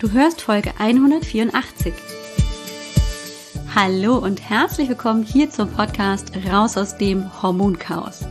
Du 0.00 0.10
hörst 0.12 0.40
Folge 0.40 0.72
184. 0.78 1.92
Hallo 3.74 4.16
und 4.16 4.40
herzlich 4.40 4.88
willkommen 4.88 5.22
hier 5.22 5.50
zum 5.50 5.68
Podcast 5.70 6.32
Raus 6.50 6.78
aus 6.78 6.96
dem 6.96 7.30
Hormonchaos. 7.42 8.24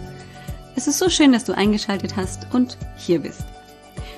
Es 0.75 0.87
ist 0.87 0.97
so 0.97 1.09
schön, 1.09 1.31
dass 1.31 1.45
du 1.45 1.55
eingeschaltet 1.55 2.15
hast 2.15 2.47
und 2.53 2.79
hier 2.97 3.19
bist. 3.19 3.43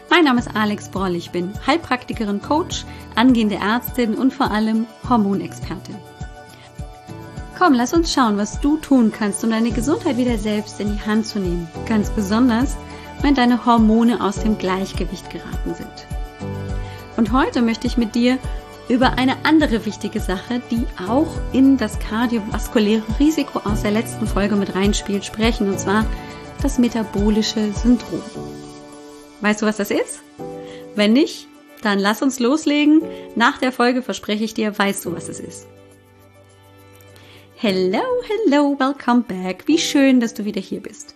Mein 0.09 0.23
Name 0.23 0.39
ist 0.39 0.55
Alex 0.55 0.87
Broll, 0.87 1.17
ich 1.17 1.31
bin 1.31 1.51
Heilpraktikerin, 1.67 2.41
Coach, 2.41 2.85
angehende 3.15 3.55
Ärztin 3.55 4.15
und 4.15 4.33
vor 4.33 4.49
allem 4.49 4.87
Hormonexpertin. 5.09 5.97
Komm, 7.59 7.73
lass 7.73 7.93
uns 7.93 8.13
schauen, 8.13 8.37
was 8.37 8.61
du 8.61 8.77
tun 8.77 9.11
kannst, 9.11 9.43
um 9.43 9.49
deine 9.49 9.71
Gesundheit 9.71 10.15
wieder 10.15 10.37
selbst 10.37 10.79
in 10.79 10.93
die 10.93 11.05
Hand 11.05 11.27
zu 11.27 11.39
nehmen. 11.39 11.67
Ganz 11.85 12.11
besonders, 12.11 12.77
wenn 13.21 13.35
deine 13.35 13.65
Hormone 13.65 14.23
aus 14.23 14.39
dem 14.39 14.57
Gleichgewicht 14.57 15.29
geraten 15.29 15.75
sind. 15.75 16.20
Und 17.21 17.33
heute 17.33 17.61
möchte 17.61 17.85
ich 17.85 17.97
mit 17.97 18.15
dir 18.15 18.39
über 18.89 19.19
eine 19.19 19.45
andere 19.45 19.85
wichtige 19.85 20.19
Sache, 20.19 20.59
die 20.71 20.87
auch 21.07 21.29
in 21.53 21.77
das 21.77 21.99
kardiovaskuläre 21.99 23.03
Risiko 23.19 23.59
aus 23.59 23.83
der 23.83 23.91
letzten 23.91 24.25
Folge 24.25 24.55
mit 24.55 24.73
reinspielt, 24.73 25.23
sprechen, 25.23 25.69
und 25.69 25.79
zwar 25.79 26.03
das 26.63 26.79
metabolische 26.79 27.73
Syndrom. 27.73 28.23
Weißt 29.41 29.61
du, 29.61 29.67
was 29.67 29.77
das 29.77 29.91
ist? 29.91 30.23
Wenn 30.95 31.13
nicht, 31.13 31.47
dann 31.83 31.99
lass 31.99 32.23
uns 32.23 32.39
loslegen. 32.39 33.03
Nach 33.35 33.59
der 33.59 33.71
Folge 33.71 34.01
verspreche 34.01 34.43
ich 34.43 34.55
dir, 34.55 34.75
weißt 34.75 35.05
du, 35.05 35.13
was 35.13 35.29
es 35.29 35.39
ist. 35.39 35.67
Hello, 37.55 38.01
hello, 38.47 38.75
welcome 38.79 39.21
back. 39.27 39.67
Wie 39.67 39.77
schön, 39.77 40.21
dass 40.21 40.33
du 40.33 40.43
wieder 40.43 40.59
hier 40.59 40.81
bist. 40.81 41.13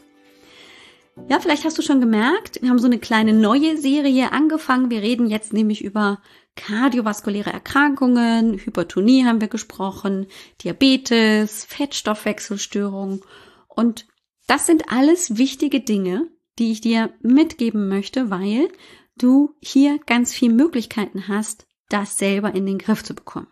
Ja, 1.30 1.40
vielleicht 1.40 1.64
hast 1.64 1.78
du 1.78 1.82
schon 1.82 2.02
gemerkt, 2.02 2.62
wir 2.62 2.70
haben 2.70 2.80
so 2.80 2.88
eine 2.88 3.00
kleine 3.00 3.34
neue 3.34 3.78
Serie 3.78 4.34
angefangen. 4.34 4.90
Wir 4.90 5.02
reden 5.02 5.28
jetzt 5.28 5.54
nämlich 5.54 5.84
über 5.84 6.22
kardiovaskuläre 6.56 7.52
Erkrankungen, 7.52 8.60
Hypertonie 8.60 9.26
haben 9.26 9.42
wir 9.42 9.48
gesprochen, 9.48 10.28
Diabetes, 10.62 11.66
Fettstoffwechselstörung 11.66 13.26
und 13.68 14.08
das 14.48 14.66
sind 14.66 14.92
alles 14.92 15.38
wichtige 15.38 15.80
Dinge, 15.80 16.28
die 16.60 16.72
ich 16.72 16.82
dir 16.82 17.14
mitgeben 17.22 17.88
möchte, 17.88 18.30
weil 18.30 18.70
du 19.18 19.56
hier 19.62 20.00
ganz 20.06 20.34
viele 20.34 20.54
Möglichkeiten 20.54 21.28
hast, 21.28 21.66
das 21.90 22.18
selber 22.18 22.54
in 22.54 22.66
den 22.66 22.78
Griff 22.78 23.04
zu 23.04 23.16
bekommen. 23.16 23.48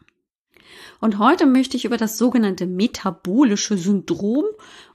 Und 0.99 1.17
heute 1.19 1.45
möchte 1.45 1.77
ich 1.77 1.85
über 1.85 1.97
das 1.97 2.17
sogenannte 2.17 2.65
metabolische 2.65 3.77
Syndrom 3.77 4.45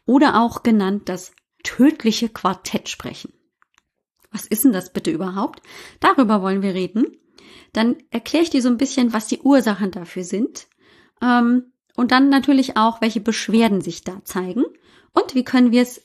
oder 0.06 0.40
auch 0.40 0.62
genannt 0.62 1.08
das 1.08 1.32
tödliche 1.62 2.28
Quartett 2.28 2.88
sprechen. 2.88 3.32
Was 4.30 4.46
ist 4.46 4.64
denn 4.64 4.72
das 4.72 4.92
bitte 4.92 5.10
überhaupt? 5.10 5.62
Darüber 6.00 6.42
wollen 6.42 6.62
wir 6.62 6.74
reden. 6.74 7.16
Dann 7.72 7.96
erkläre 8.10 8.44
ich 8.44 8.50
dir 8.50 8.62
so 8.62 8.68
ein 8.68 8.78
bisschen, 8.78 9.12
was 9.12 9.26
die 9.26 9.40
Ursachen 9.40 9.90
dafür 9.90 10.24
sind. 10.24 10.68
Ähm, 11.22 11.72
und 11.96 12.12
dann 12.12 12.28
natürlich 12.28 12.76
auch, 12.76 13.00
welche 13.00 13.20
Beschwerden 13.20 13.80
sich 13.80 14.04
da 14.04 14.24
zeigen 14.24 14.64
und 15.12 15.34
wie 15.34 15.44
können 15.44 15.72
wir 15.72 15.82
es 15.82 16.02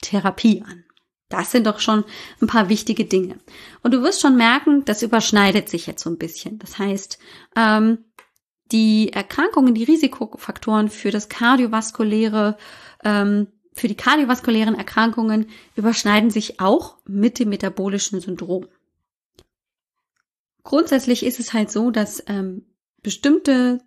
therapieren. 0.00 0.84
Das 1.28 1.50
sind 1.50 1.66
doch 1.66 1.80
schon 1.80 2.04
ein 2.40 2.46
paar 2.46 2.68
wichtige 2.68 3.04
Dinge. 3.04 3.38
Und 3.82 3.92
du 3.92 4.02
wirst 4.02 4.20
schon 4.20 4.36
merken, 4.36 4.84
das 4.84 5.02
überschneidet 5.02 5.68
sich 5.68 5.86
jetzt 5.86 6.02
so 6.02 6.10
ein 6.10 6.18
bisschen. 6.18 6.58
Das 6.58 6.78
heißt, 6.78 7.18
ähm, 7.56 8.04
die 8.72 9.12
Erkrankungen, 9.12 9.74
die 9.74 9.84
Risikofaktoren 9.84 10.88
für 10.88 11.10
das 11.10 11.28
kardiovaskuläre, 11.28 12.56
ähm, 13.04 13.48
für 13.74 13.88
die 13.88 13.96
kardiovaskulären 13.96 14.76
Erkrankungen 14.76 15.48
überschneiden 15.74 16.30
sich 16.30 16.60
auch 16.60 16.96
mit 17.06 17.38
dem 17.38 17.48
metabolischen 17.50 18.20
Syndrom. 18.20 18.66
Grundsätzlich 20.62 21.26
ist 21.26 21.40
es 21.40 21.52
halt 21.52 21.70
so, 21.70 21.90
dass 21.90 22.22
ähm, 22.26 22.64
bestimmte 23.02 23.80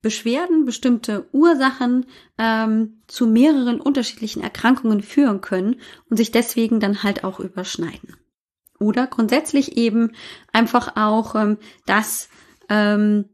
Beschwerden, 0.00 0.64
bestimmte 0.64 1.28
Ursachen 1.32 2.06
ähm, 2.36 3.02
zu 3.08 3.26
mehreren 3.26 3.80
unterschiedlichen 3.80 4.42
Erkrankungen 4.42 5.02
führen 5.02 5.40
können 5.40 5.80
und 6.08 6.16
sich 6.16 6.30
deswegen 6.30 6.78
dann 6.78 7.02
halt 7.02 7.24
auch 7.24 7.40
überschneiden. 7.40 8.16
Oder 8.78 9.08
grundsätzlich 9.08 9.76
eben 9.76 10.12
einfach 10.52 10.94
auch, 10.94 11.34
ähm, 11.34 11.58
dass 11.86 12.28
ähm, 12.68 13.24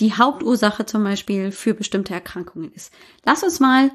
die 0.00 0.14
Hauptursache 0.14 0.86
zum 0.86 1.04
Beispiel 1.04 1.52
für 1.52 1.74
bestimmte 1.74 2.14
Erkrankungen 2.14 2.72
ist. 2.72 2.92
Lass 3.24 3.44
uns 3.44 3.60
mal 3.60 3.90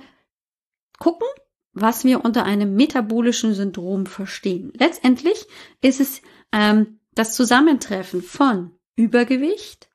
gucken, 1.04 1.28
was 1.74 2.06
wir 2.06 2.24
unter 2.24 2.46
einem 2.46 2.76
metabolischen 2.76 3.54
Syndrom 3.54 4.06
verstehen. 4.06 4.72
Letztendlich 4.78 5.48
ist 5.82 6.00
es 6.00 6.22
ähm, 6.54 7.00
das 7.14 7.36
Zusammentreffen 7.36 8.22
von 8.22 8.72
Übergewicht, 8.96 9.90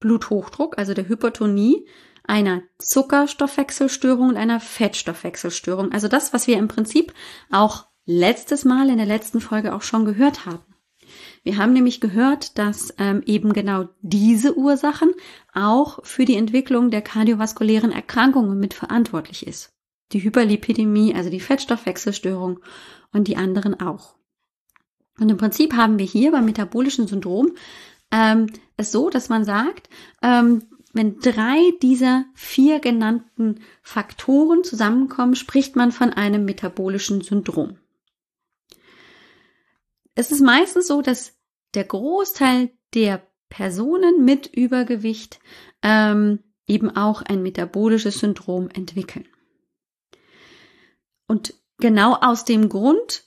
Bluthochdruck, 0.00 0.78
also 0.78 0.94
der 0.94 1.08
Hypertonie, 1.08 1.86
einer 2.24 2.62
Zuckerstoffwechselstörung 2.78 4.30
und 4.30 4.36
einer 4.36 4.58
Fettstoffwechselstörung. 4.58 5.92
Also 5.92 6.08
das, 6.08 6.32
was 6.32 6.48
wir 6.48 6.58
im 6.58 6.66
Prinzip 6.66 7.14
auch 7.52 7.86
letztes 8.04 8.64
Mal 8.64 8.90
in 8.90 8.96
der 8.96 9.06
letzten 9.06 9.40
Folge 9.40 9.76
auch 9.76 9.82
schon 9.82 10.04
gehört 10.04 10.44
haben. 10.44 10.74
Wir 11.44 11.56
haben 11.56 11.72
nämlich 11.72 12.00
gehört, 12.00 12.58
dass 12.58 12.92
ähm, 12.98 13.22
eben 13.26 13.52
genau 13.52 13.90
diese 14.02 14.58
Ursachen 14.58 15.12
auch 15.54 16.04
für 16.04 16.24
die 16.24 16.34
Entwicklung 16.34 16.90
der 16.90 17.02
kardiovaskulären 17.02 17.92
Erkrankungen 17.92 18.58
mit 18.58 18.74
verantwortlich 18.74 19.46
ist. 19.46 19.75
Die 20.12 20.22
Hyperlipidemie, 20.22 21.14
also 21.14 21.30
die 21.30 21.40
Fettstoffwechselstörung 21.40 22.60
und 23.12 23.28
die 23.28 23.36
anderen 23.36 23.80
auch. 23.80 24.14
Und 25.18 25.30
im 25.30 25.36
Prinzip 25.36 25.74
haben 25.74 25.98
wir 25.98 26.06
hier 26.06 26.32
beim 26.32 26.44
metabolischen 26.44 27.06
Syndrom 27.06 27.52
ähm, 28.12 28.46
es 28.76 28.92
so, 28.92 29.10
dass 29.10 29.28
man 29.28 29.44
sagt, 29.44 29.88
ähm, 30.22 30.64
wenn 30.92 31.18
drei 31.18 31.72
dieser 31.82 32.24
vier 32.34 32.80
genannten 32.80 33.60
Faktoren 33.82 34.64
zusammenkommen, 34.64 35.34
spricht 35.34 35.76
man 35.76 35.92
von 35.92 36.12
einem 36.12 36.44
metabolischen 36.44 37.20
Syndrom. 37.20 37.78
Es 40.14 40.30
ist 40.30 40.40
meistens 40.40 40.86
so, 40.86 41.02
dass 41.02 41.34
der 41.74 41.84
Großteil 41.84 42.70
der 42.94 43.26
Personen 43.50 44.24
mit 44.24 44.46
Übergewicht 44.46 45.38
ähm, 45.82 46.38
eben 46.66 46.96
auch 46.96 47.22
ein 47.22 47.42
metabolisches 47.42 48.18
Syndrom 48.18 48.68
entwickeln. 48.70 49.28
Und 51.26 51.54
genau 51.78 52.14
aus 52.14 52.44
dem 52.44 52.68
Grund, 52.68 53.24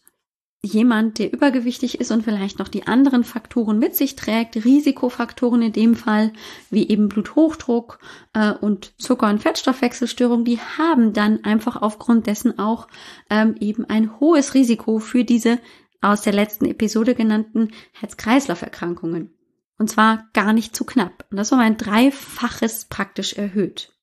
jemand, 0.62 1.20
der 1.20 1.32
übergewichtig 1.32 2.02
ist 2.02 2.12
und 2.12 2.24
vielleicht 2.24 2.60
noch 2.60 2.68
die 2.68 2.86
anderen 2.86 3.24
Faktoren 3.24 3.80
mit 3.80 3.96
sich 3.96 4.16
trägt, 4.16 4.58
Risikofaktoren 4.66 5.62
in 5.62 5.72
dem 5.72 5.96
Fall, 5.96 6.34
wie 6.70 6.88
eben 6.90 7.08
Bluthochdruck 7.08 8.00
äh, 8.34 8.52
und 8.52 8.94
Zucker- 9.02 9.30
und 9.30 9.42
Fettstoffwechselstörung, 9.42 10.44
die 10.44 10.60
haben 10.60 11.14
dann 11.14 11.44
einfach 11.46 11.82
aufgrund 11.82 12.28
dessen 12.28 12.60
auch 12.60 12.88
ähm, 13.30 13.56
eben 13.60 13.86
ein 13.86 14.20
hohes 14.20 14.54
Risiko 14.54 15.00
für 15.00 15.24
diese 15.24 15.60
aus 16.02 16.22
der 16.22 16.34
letzten 16.34 16.66
Episode 16.66 17.16
genannten 17.16 17.72
Herz-Kreislauf-Erkrankungen. 17.94 19.34
Und 19.78 19.90
zwar 19.90 20.28
gar 20.34 20.52
nicht 20.52 20.76
zu 20.76 20.84
knapp. 20.84 21.26
Und 21.32 21.38
das 21.38 21.52
war 21.52 21.60
ein 21.60 21.78
dreifaches 21.78 22.86
praktisch 22.86 23.34
erhöht. 23.34 23.94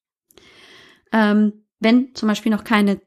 Ähm, 1.13 1.65
wenn 1.81 2.15
zum 2.15 2.29
Beispiel 2.29 2.51
noch 2.51 2.65
keine 2.65 3.01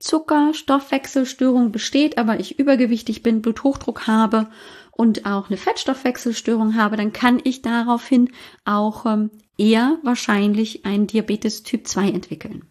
Zuckerstoffwechselstörung 0.00 1.72
besteht, 1.72 2.18
aber 2.18 2.40
ich 2.40 2.58
übergewichtig 2.58 3.22
bin, 3.22 3.42
Bluthochdruck 3.42 4.06
habe 4.06 4.48
und 4.90 5.26
auch 5.26 5.48
eine 5.48 5.58
Fettstoffwechselstörung 5.58 6.74
habe, 6.74 6.96
dann 6.96 7.12
kann 7.12 7.40
ich 7.44 7.62
daraufhin 7.62 8.32
auch 8.64 9.06
ähm, 9.06 9.30
eher 9.58 9.98
wahrscheinlich 10.02 10.84
einen 10.84 11.06
Diabetes 11.06 11.62
Typ 11.62 11.86
2 11.86 12.10
entwickeln. 12.10 12.64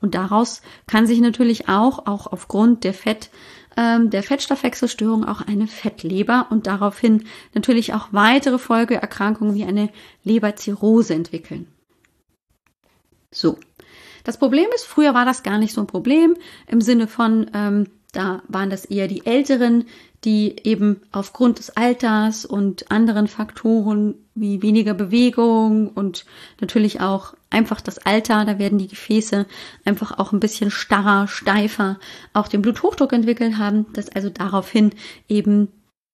Und 0.00 0.14
daraus 0.14 0.60
kann 0.86 1.06
sich 1.06 1.20
natürlich 1.20 1.68
auch, 1.68 2.06
auch 2.06 2.26
aufgrund 2.26 2.84
der 2.84 2.92
Fett, 2.92 3.30
ähm, 3.78 4.10
der 4.10 4.22
Fettstoffwechselstörung 4.22 5.24
auch 5.24 5.40
eine 5.40 5.66
Fettleber 5.66 6.48
und 6.50 6.66
daraufhin 6.66 7.24
natürlich 7.54 7.94
auch 7.94 8.08
weitere 8.12 8.58
Folgeerkrankungen 8.58 9.54
wie 9.54 9.64
eine 9.64 9.90
Leberzirrhose 10.22 11.14
entwickeln. 11.14 11.66
So. 13.32 13.58
Das 14.26 14.38
Problem 14.38 14.66
ist, 14.74 14.84
früher 14.84 15.14
war 15.14 15.24
das 15.24 15.44
gar 15.44 15.56
nicht 15.56 15.72
so 15.72 15.80
ein 15.80 15.86
Problem 15.86 16.34
im 16.66 16.80
Sinne 16.80 17.06
von, 17.06 17.48
ähm, 17.54 17.86
da 18.10 18.42
waren 18.48 18.70
das 18.70 18.84
eher 18.84 19.06
die 19.06 19.24
Älteren, 19.24 19.84
die 20.24 20.56
eben 20.64 21.00
aufgrund 21.12 21.60
des 21.60 21.76
Alters 21.76 22.44
und 22.44 22.90
anderen 22.90 23.28
Faktoren 23.28 24.16
wie 24.34 24.62
weniger 24.62 24.94
Bewegung 24.94 25.90
und 25.90 26.26
natürlich 26.60 27.00
auch 27.00 27.34
einfach 27.50 27.80
das 27.80 27.98
Alter, 27.98 28.44
da 28.44 28.58
werden 28.58 28.78
die 28.78 28.88
Gefäße 28.88 29.46
einfach 29.84 30.18
auch 30.18 30.32
ein 30.32 30.40
bisschen 30.40 30.72
starrer, 30.72 31.28
steifer, 31.28 32.00
auch 32.32 32.48
den 32.48 32.62
Bluthochdruck 32.62 33.12
entwickelt 33.12 33.58
haben, 33.58 33.86
dass 33.92 34.08
also 34.08 34.28
daraufhin 34.28 34.90
eben 35.28 35.68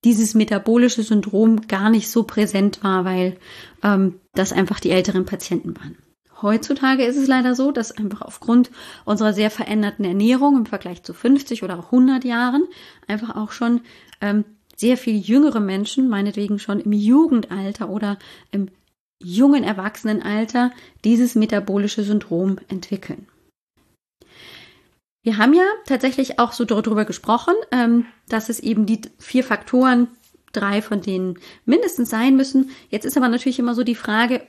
dieses 0.05 0.35
metabolische 0.35 1.03
Syndrom 1.03 1.67
gar 1.67 1.88
nicht 1.88 2.11
so 2.11 2.25
präsent 2.25 2.85
war, 2.85 3.06
weil 3.06 3.38
ähm, 3.82 4.20
das 4.35 4.53
einfach 4.53 4.81
die 4.81 4.91
älteren 4.91 5.25
Patienten 5.25 5.75
waren. 5.79 5.97
Heutzutage 6.42 7.04
ist 7.04 7.16
es 7.16 7.28
leider 7.28 7.54
so, 7.54 7.70
dass 7.70 7.96
einfach 7.96 8.20
aufgrund 8.22 8.70
unserer 9.04 9.32
sehr 9.32 9.50
veränderten 9.50 10.04
Ernährung 10.04 10.56
im 10.56 10.66
Vergleich 10.66 11.02
zu 11.02 11.14
50 11.14 11.62
oder 11.62 11.78
auch 11.78 11.86
100 11.86 12.24
Jahren 12.24 12.64
einfach 13.06 13.36
auch 13.36 13.52
schon 13.52 13.82
ähm, 14.20 14.44
sehr 14.76 14.96
viel 14.96 15.16
jüngere 15.16 15.60
Menschen, 15.60 16.08
meinetwegen 16.08 16.58
schon 16.58 16.80
im 16.80 16.92
Jugendalter 16.92 17.88
oder 17.88 18.18
im 18.50 18.68
jungen 19.22 19.62
Erwachsenenalter, 19.62 20.72
dieses 21.04 21.36
metabolische 21.36 22.02
Syndrom 22.02 22.58
entwickeln. 22.68 23.28
Wir 25.22 25.38
haben 25.38 25.54
ja 25.54 25.62
tatsächlich 25.86 26.40
auch 26.40 26.52
so 26.52 26.64
darüber 26.64 27.04
gesprochen, 27.04 27.54
ähm, 27.70 28.06
dass 28.28 28.48
es 28.48 28.58
eben 28.58 28.86
die 28.86 29.02
vier 29.18 29.44
Faktoren, 29.44 30.08
drei 30.52 30.82
von 30.82 31.00
denen 31.00 31.38
mindestens 31.64 32.10
sein 32.10 32.36
müssen. 32.36 32.70
Jetzt 32.90 33.06
ist 33.06 33.16
aber 33.16 33.28
natürlich 33.28 33.60
immer 33.60 33.74
so 33.74 33.84
die 33.84 33.94
Frage, 33.94 34.42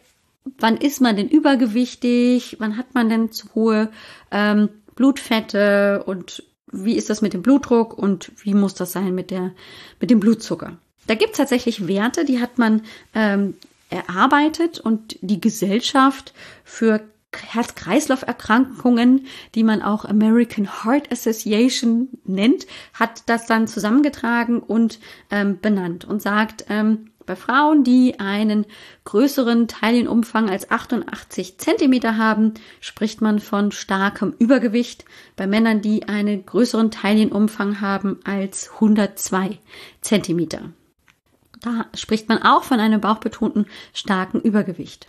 wann 0.58 0.78
ist 0.78 1.02
man 1.02 1.16
denn 1.16 1.30
übergewichtig? 1.30 2.58
Wann 2.60 2.78
hat 2.78 2.94
man 2.94 3.10
denn 3.10 3.32
zu 3.32 3.54
hohe 3.56 3.90
ähm, 4.32 4.70
Blutfette? 4.96 6.04
Und 6.06 6.44
wie 6.72 6.96
ist 6.96 7.10
das 7.10 7.22
mit 7.22 7.34
dem 7.34 7.42
Blutdruck? 7.42 7.98
Und 7.98 8.32
wie 8.44 8.54
muss 8.54 8.74
das 8.74 8.92
sein 8.92 9.16
mit 9.16 9.32
der, 9.32 9.52
mit 10.00 10.10
dem 10.10 10.20
Blutzucker? 10.20 10.78
Da 11.08 11.16
gibt 11.16 11.32
es 11.32 11.38
tatsächlich 11.38 11.88
Werte, 11.88 12.26
die 12.26 12.40
hat 12.40 12.58
man 12.58 12.82
ähm, 13.14 13.56
erarbeitet 13.90 14.80
und 14.80 15.18
die 15.22 15.42
Gesellschaft 15.42 16.34
für 16.64 17.02
Herz-Kreislauf-Erkrankungen, 17.36 19.26
die 19.56 19.64
man 19.64 19.82
auch 19.82 20.06
American 20.06 20.84
Heart 20.84 21.12
Association 21.12 22.10
nennt, 22.26 22.68
hat 22.94 23.24
das 23.28 23.48
dann 23.48 23.68
zusammengetragen 23.68 24.60
und 24.60 25.00
ähm, 25.32 25.60
benannt 25.60 26.06
und 26.06 26.22
sagt, 26.22 26.66
ähm, 26.70 27.10
bei 27.26 27.36
Frauen, 27.36 27.84
die 27.84 28.20
einen 28.20 28.66
größeren 29.06 29.68
Teilienumfang 29.68 30.50
als 30.50 30.70
88 30.70 31.58
Zentimeter 31.58 32.18
haben, 32.18 32.54
spricht 32.80 33.22
man 33.22 33.40
von 33.40 33.72
starkem 33.72 34.34
Übergewicht. 34.38 35.06
Bei 35.36 35.48
Männern, 35.48 35.82
die 35.82 36.08
einen 36.08 36.46
größeren 36.46 36.92
Teilienumfang 36.92 37.82
haben 37.82 38.20
als 38.24 38.72
102 38.74 39.60
Zentimeter. 40.02 40.70
Da 41.62 41.86
spricht 41.96 42.30
man 42.30 42.44
auch 42.44 42.64
von 42.64 42.80
einem 42.80 43.02
bauchbetonten 43.02 43.68
starken 43.94 44.42
Übergewicht. 44.42 45.08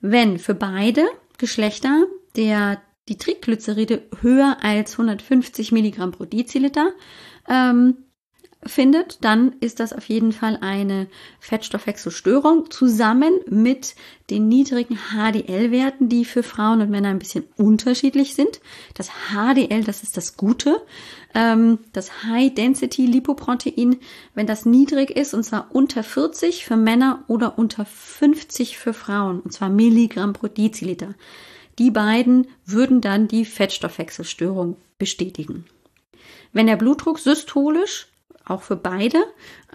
Wenn 0.00 0.38
für 0.38 0.54
beide 0.54 1.06
Geschlechter 1.38 2.06
der 2.36 2.80
die 3.08 3.18
Triglyceride 3.18 4.02
höher 4.20 4.58
als 4.62 4.92
150 4.92 5.72
Milligramm 5.72 6.12
pro 6.12 6.24
Deziliter 6.24 6.92
ähm, 7.48 7.96
findet, 8.64 9.24
dann 9.24 9.54
ist 9.60 9.80
das 9.80 9.94
auf 9.94 10.04
jeden 10.08 10.32
Fall 10.32 10.58
eine 10.60 11.06
Fettstoffwechselstörung 11.40 12.70
zusammen 12.70 13.32
mit 13.48 13.94
den 14.28 14.48
niedrigen 14.48 14.98
HDL-Werten, 15.10 16.10
die 16.10 16.26
für 16.26 16.42
Frauen 16.42 16.82
und 16.82 16.90
Männer 16.90 17.08
ein 17.08 17.18
bisschen 17.18 17.44
unterschiedlich 17.56 18.34
sind. 18.34 18.60
Das 18.94 19.10
HDL, 19.32 19.84
das 19.84 20.02
ist 20.02 20.16
das 20.18 20.36
Gute, 20.36 20.82
ähm, 21.34 21.78
das 21.92 22.22
High 22.24 22.52
Density 22.52 23.06
Lipoprotein, 23.06 23.96
wenn 24.34 24.46
das 24.46 24.66
niedrig 24.66 25.10
ist, 25.10 25.32
und 25.32 25.44
zwar 25.44 25.68
unter 25.72 26.02
40 26.02 26.64
für 26.66 26.76
Männer 26.76 27.24
oder 27.28 27.58
unter 27.58 27.86
50 27.86 28.76
für 28.76 28.92
Frauen, 28.92 29.40
und 29.40 29.52
zwar 29.52 29.70
Milligramm 29.70 30.34
pro 30.34 30.48
Deziliter. 30.48 31.14
Die 31.78 31.90
beiden 31.90 32.46
würden 32.66 33.00
dann 33.00 33.26
die 33.26 33.46
Fettstoffwechselstörung 33.46 34.76
bestätigen. 34.98 35.64
Wenn 36.52 36.66
der 36.66 36.76
Blutdruck 36.76 37.18
systolisch 37.18 38.09
auch 38.50 38.62
für 38.62 38.76
beide, 38.76 39.18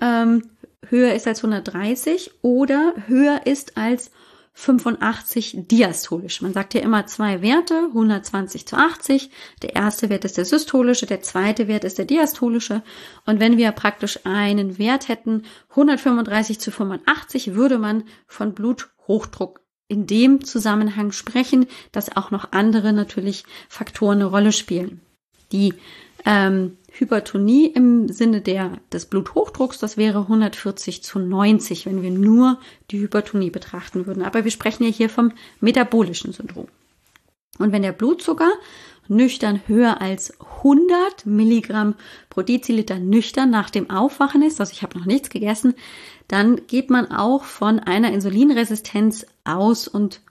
ähm, 0.01 0.50
höher 0.89 1.13
ist 1.13 1.27
als 1.27 1.39
130 1.44 2.31
oder 2.42 2.94
höher 3.07 3.42
ist 3.45 3.77
als 3.77 4.12
85 4.56 5.68
diastolisch. 5.68 6.42
Man 6.42 6.54
sagt 6.54 6.74
ja 6.74 6.81
immer 6.81 7.06
zwei 7.07 7.42
Werte, 7.42 7.88
120 7.89 8.66
zu 8.66 8.77
80. 8.77 9.30
Der 9.62 9.75
erste 9.75 10.10
Wert 10.10 10.24
ist 10.24 10.38
der 10.38 10.45
systolische, 10.45 11.06
der 11.06 11.22
zweite 11.22 11.68
Wert 11.68 11.83
ist 11.83 11.98
der 11.98 12.06
diastolische. 12.06 12.81
Und 13.25 13.42
wenn 13.42 13.57
wir 13.57 13.72
praktisch 13.74 14.25
einen 14.25 14.77
Wert 14.77 15.10
hätten, 15.10 15.44
135 15.72 16.60
zu 16.60 16.72
85, 16.72 17.54
würde 17.54 17.77
man 17.77 18.06
von 18.27 18.54
Bluthochdruck 18.54 19.60
in 19.89 20.07
dem 20.07 20.44
Zusammenhang 20.44 21.12
sprechen, 21.12 21.68
dass 21.92 22.16
auch 22.16 22.31
noch 22.31 22.54
andere 22.54 22.94
natürlich 22.94 23.44
Faktoren 23.68 24.19
eine 24.19 24.25
Rolle 24.25 24.54
spielen. 24.54 25.01
Die 25.51 25.74
ähm, 26.25 26.77
Hypertonie 26.98 27.68
im 27.68 28.08
Sinne 28.08 28.42
der, 28.42 28.80
des 28.92 29.06
Bluthochdrucks, 29.06 29.80
das 29.80 29.98
wäre 29.98 30.20
140 30.20 31.04
zu 31.04 31.20
90, 31.20 31.86
wenn 31.86 32.02
wir 32.02 32.12
nur 32.12 32.60
die 32.90 33.00
Hypertonie 33.00 33.50
betrachten 33.50 34.08
würden. 34.08 34.24
Aber 34.24 34.44
wir 34.44 34.52
sprechen 34.52 34.84
ja 34.84 34.90
hier 34.90 35.10
vom 35.10 35.34
metabolischen 35.60 36.32
Syndrom. 36.32 36.68
Und 37.58 37.72
wenn 37.72 37.82
der 37.82 37.92
Blutzucker 37.92 38.52
nüchtern 39.08 39.62
höher 39.68 40.02
als 40.02 40.34
100 40.64 41.26
Milligramm 41.26 41.96
pro 42.30 42.42
Deziliter 42.42 42.98
nüchtern 43.00 43.50
nach 43.50 43.70
dem 43.70 43.90
Aufwachen 43.90 44.42
ist, 44.42 44.60
also 44.60 44.72
ich 44.72 44.82
habe 44.82 44.98
noch 44.98 45.06
nichts 45.06 45.30
gegessen, 45.30 45.76
dann 46.28 46.68
geht 46.68 46.90
man 46.90 47.12
auch 47.12 47.44
von 47.44 47.80
einer 47.80 48.12
Insulinresistenz 48.12 49.26
aus 49.44 49.88
und 49.88 50.22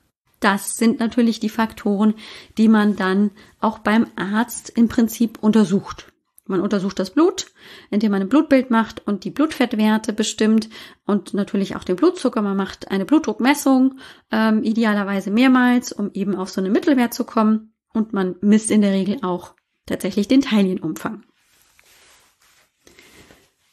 das 0.40 0.76
sind 0.76 0.98
natürlich 0.98 1.40
die 1.40 1.48
Faktoren, 1.48 2.14
die 2.58 2.68
man 2.68 2.96
dann 2.96 3.30
auch 3.60 3.78
beim 3.78 4.06
Arzt 4.16 4.70
im 4.70 4.88
Prinzip 4.88 5.38
untersucht. 5.40 6.12
Man 6.46 6.60
untersucht 6.60 6.98
das 6.98 7.10
Blut, 7.10 7.46
indem 7.90 8.12
man 8.12 8.22
ein 8.22 8.28
Blutbild 8.28 8.70
macht 8.70 9.06
und 9.06 9.24
die 9.24 9.30
Blutfettwerte 9.30 10.12
bestimmt 10.12 10.68
und 11.06 11.32
natürlich 11.32 11.74
auch 11.74 11.84
den 11.84 11.96
Blutzucker. 11.96 12.42
Man 12.42 12.56
macht 12.56 12.90
eine 12.90 13.06
Blutdruckmessung, 13.06 13.98
ähm, 14.30 14.62
idealerweise 14.62 15.30
mehrmals, 15.30 15.92
um 15.92 16.10
eben 16.12 16.34
auf 16.34 16.50
so 16.50 16.60
einen 16.60 16.72
Mittelwert 16.72 17.14
zu 17.14 17.24
kommen. 17.24 17.72
Und 17.94 18.12
man 18.12 18.36
misst 18.42 18.70
in 18.70 18.82
der 18.82 18.92
Regel 18.92 19.18
auch 19.22 19.54
tatsächlich 19.86 20.28
den 20.28 20.42
Teilienumfang. 20.42 21.24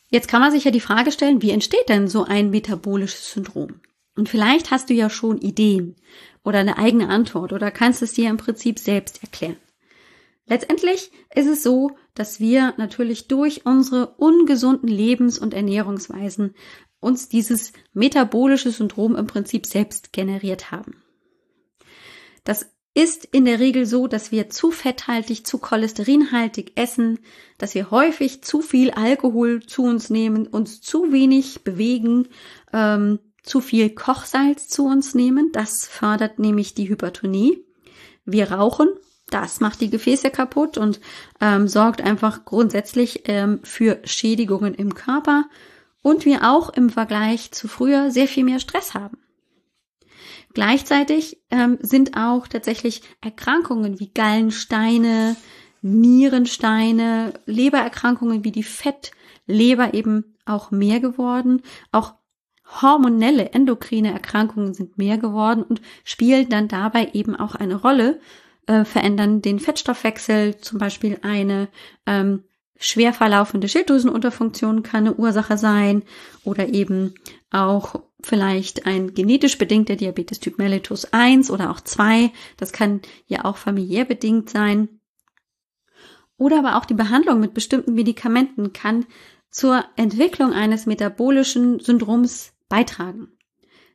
Jetzt 0.09 0.27
kann 0.27 0.41
man 0.41 0.51
sich 0.51 0.63
ja 0.63 0.71
die 0.71 0.79
Frage 0.79 1.11
stellen, 1.11 1.41
wie 1.41 1.51
entsteht 1.51 1.89
denn 1.89 2.07
so 2.07 2.23
ein 2.23 2.51
metabolisches 2.51 3.31
Syndrom? 3.31 3.81
Und 4.15 4.29
vielleicht 4.29 4.71
hast 4.71 4.89
du 4.89 4.93
ja 4.93 5.09
schon 5.09 5.39
Ideen 5.39 5.95
oder 6.43 6.59
eine 6.59 6.77
eigene 6.77 7.09
Antwort 7.09 7.53
oder 7.53 7.71
kannst 7.71 8.01
es 8.01 8.13
dir 8.13 8.29
im 8.29 8.37
Prinzip 8.37 8.77
selbst 8.79 9.23
erklären. 9.23 9.57
Letztendlich 10.45 11.11
ist 11.33 11.47
es 11.47 11.63
so, 11.63 11.91
dass 12.13 12.39
wir 12.39 12.73
natürlich 12.77 13.27
durch 13.27 13.65
unsere 13.65 14.15
ungesunden 14.15 14.89
Lebens- 14.89 15.39
und 15.39 15.53
Ernährungsweisen 15.53 16.55
uns 16.99 17.29
dieses 17.29 17.73
metabolische 17.93 18.71
Syndrom 18.71 19.15
im 19.15 19.27
Prinzip 19.27 19.65
selbst 19.65 20.13
generiert 20.13 20.71
haben. 20.71 21.01
Das 22.43 22.67
ist 22.93 23.25
in 23.25 23.45
der 23.45 23.59
Regel 23.59 23.85
so, 23.85 24.07
dass 24.07 24.31
wir 24.31 24.49
zu 24.49 24.71
fetthaltig, 24.71 25.45
zu 25.45 25.57
cholesterinhaltig 25.57 26.73
essen, 26.75 27.19
dass 27.57 27.73
wir 27.73 27.89
häufig 27.89 28.43
zu 28.43 28.61
viel 28.61 28.91
Alkohol 28.91 29.63
zu 29.63 29.83
uns 29.83 30.09
nehmen, 30.09 30.47
uns 30.47 30.81
zu 30.81 31.11
wenig 31.11 31.63
bewegen, 31.63 32.27
ähm, 32.73 33.19
zu 33.43 33.61
viel 33.61 33.89
Kochsalz 33.91 34.67
zu 34.67 34.85
uns 34.85 35.15
nehmen. 35.15 35.51
Das 35.53 35.87
fördert 35.87 36.37
nämlich 36.37 36.73
die 36.73 36.89
Hypertonie. 36.89 37.65
Wir 38.25 38.51
rauchen 38.51 38.89
das 39.33 39.59
macht 39.59 39.81
die 39.81 39.89
Gefäße 39.89 40.29
kaputt 40.29 40.77
und 40.77 40.99
ähm, 41.39 41.67
sorgt 41.67 42.01
einfach 42.01 42.45
grundsätzlich 42.45 43.23
ähm, 43.25 43.59
für 43.63 43.99
Schädigungen 44.03 44.73
im 44.73 44.93
Körper 44.93 45.45
und 46.01 46.25
wir 46.25 46.49
auch 46.49 46.69
im 46.69 46.89
Vergleich 46.89 47.51
zu 47.51 47.67
früher 47.67 48.11
sehr 48.11 48.27
viel 48.27 48.43
mehr 48.43 48.59
Stress 48.59 48.93
haben. 48.93 49.17
Gleichzeitig 50.53 51.41
ähm, 51.49 51.77
sind 51.81 52.17
auch 52.17 52.47
tatsächlich 52.47 53.01
Erkrankungen 53.21 53.99
wie 53.99 54.11
Gallensteine, 54.13 55.37
Nierensteine, 55.81 57.33
Lebererkrankungen 57.45 58.43
wie 58.43 58.51
die 58.51 58.63
Fettleber 58.63 59.93
eben 59.93 60.35
auch 60.45 60.71
mehr 60.71 60.99
geworden. 60.99 61.61
Auch 61.91 62.15
hormonelle, 62.81 63.51
endokrine 63.51 64.11
Erkrankungen 64.11 64.73
sind 64.73 64.97
mehr 64.97 65.17
geworden 65.17 65.63
und 65.63 65.81
spielen 66.03 66.49
dann 66.49 66.67
dabei 66.67 67.11
eben 67.13 67.35
auch 67.35 67.55
eine 67.55 67.75
Rolle 67.75 68.19
äh, 68.71 68.85
verändern 68.85 69.41
den 69.41 69.59
Fettstoffwechsel, 69.59 70.57
zum 70.57 70.79
Beispiel 70.79 71.19
eine 71.21 71.67
ähm, 72.05 72.43
schwer 72.77 73.13
verlaufende 73.13 73.67
Schilddrüsenunterfunktion 73.67 74.81
kann 74.81 75.05
eine 75.05 75.15
Ursache 75.15 75.57
sein 75.57 76.03
oder 76.43 76.69
eben 76.69 77.13
auch 77.51 78.01
vielleicht 78.23 78.85
ein 78.85 79.13
genetisch 79.13 79.57
bedingter 79.57 79.95
Diabetes 79.95 80.39
Typ 80.39 80.57
Mellitus 80.57 81.11
1 81.11 81.51
oder 81.51 81.69
auch 81.69 81.81
2. 81.81 82.31
Das 82.57 82.71
kann 82.71 83.01
ja 83.27 83.45
auch 83.45 83.57
familiär 83.57 84.05
bedingt 84.05 84.49
sein. 84.49 84.87
Oder 86.37 86.59
aber 86.59 86.77
auch 86.77 86.85
die 86.85 86.95
Behandlung 86.95 87.39
mit 87.39 87.53
bestimmten 87.53 87.93
Medikamenten 87.93 88.73
kann 88.73 89.05
zur 89.51 89.83
Entwicklung 89.95 90.53
eines 90.53 90.85
metabolischen 90.85 91.79
Syndroms 91.79 92.53
beitragen. 92.69 93.27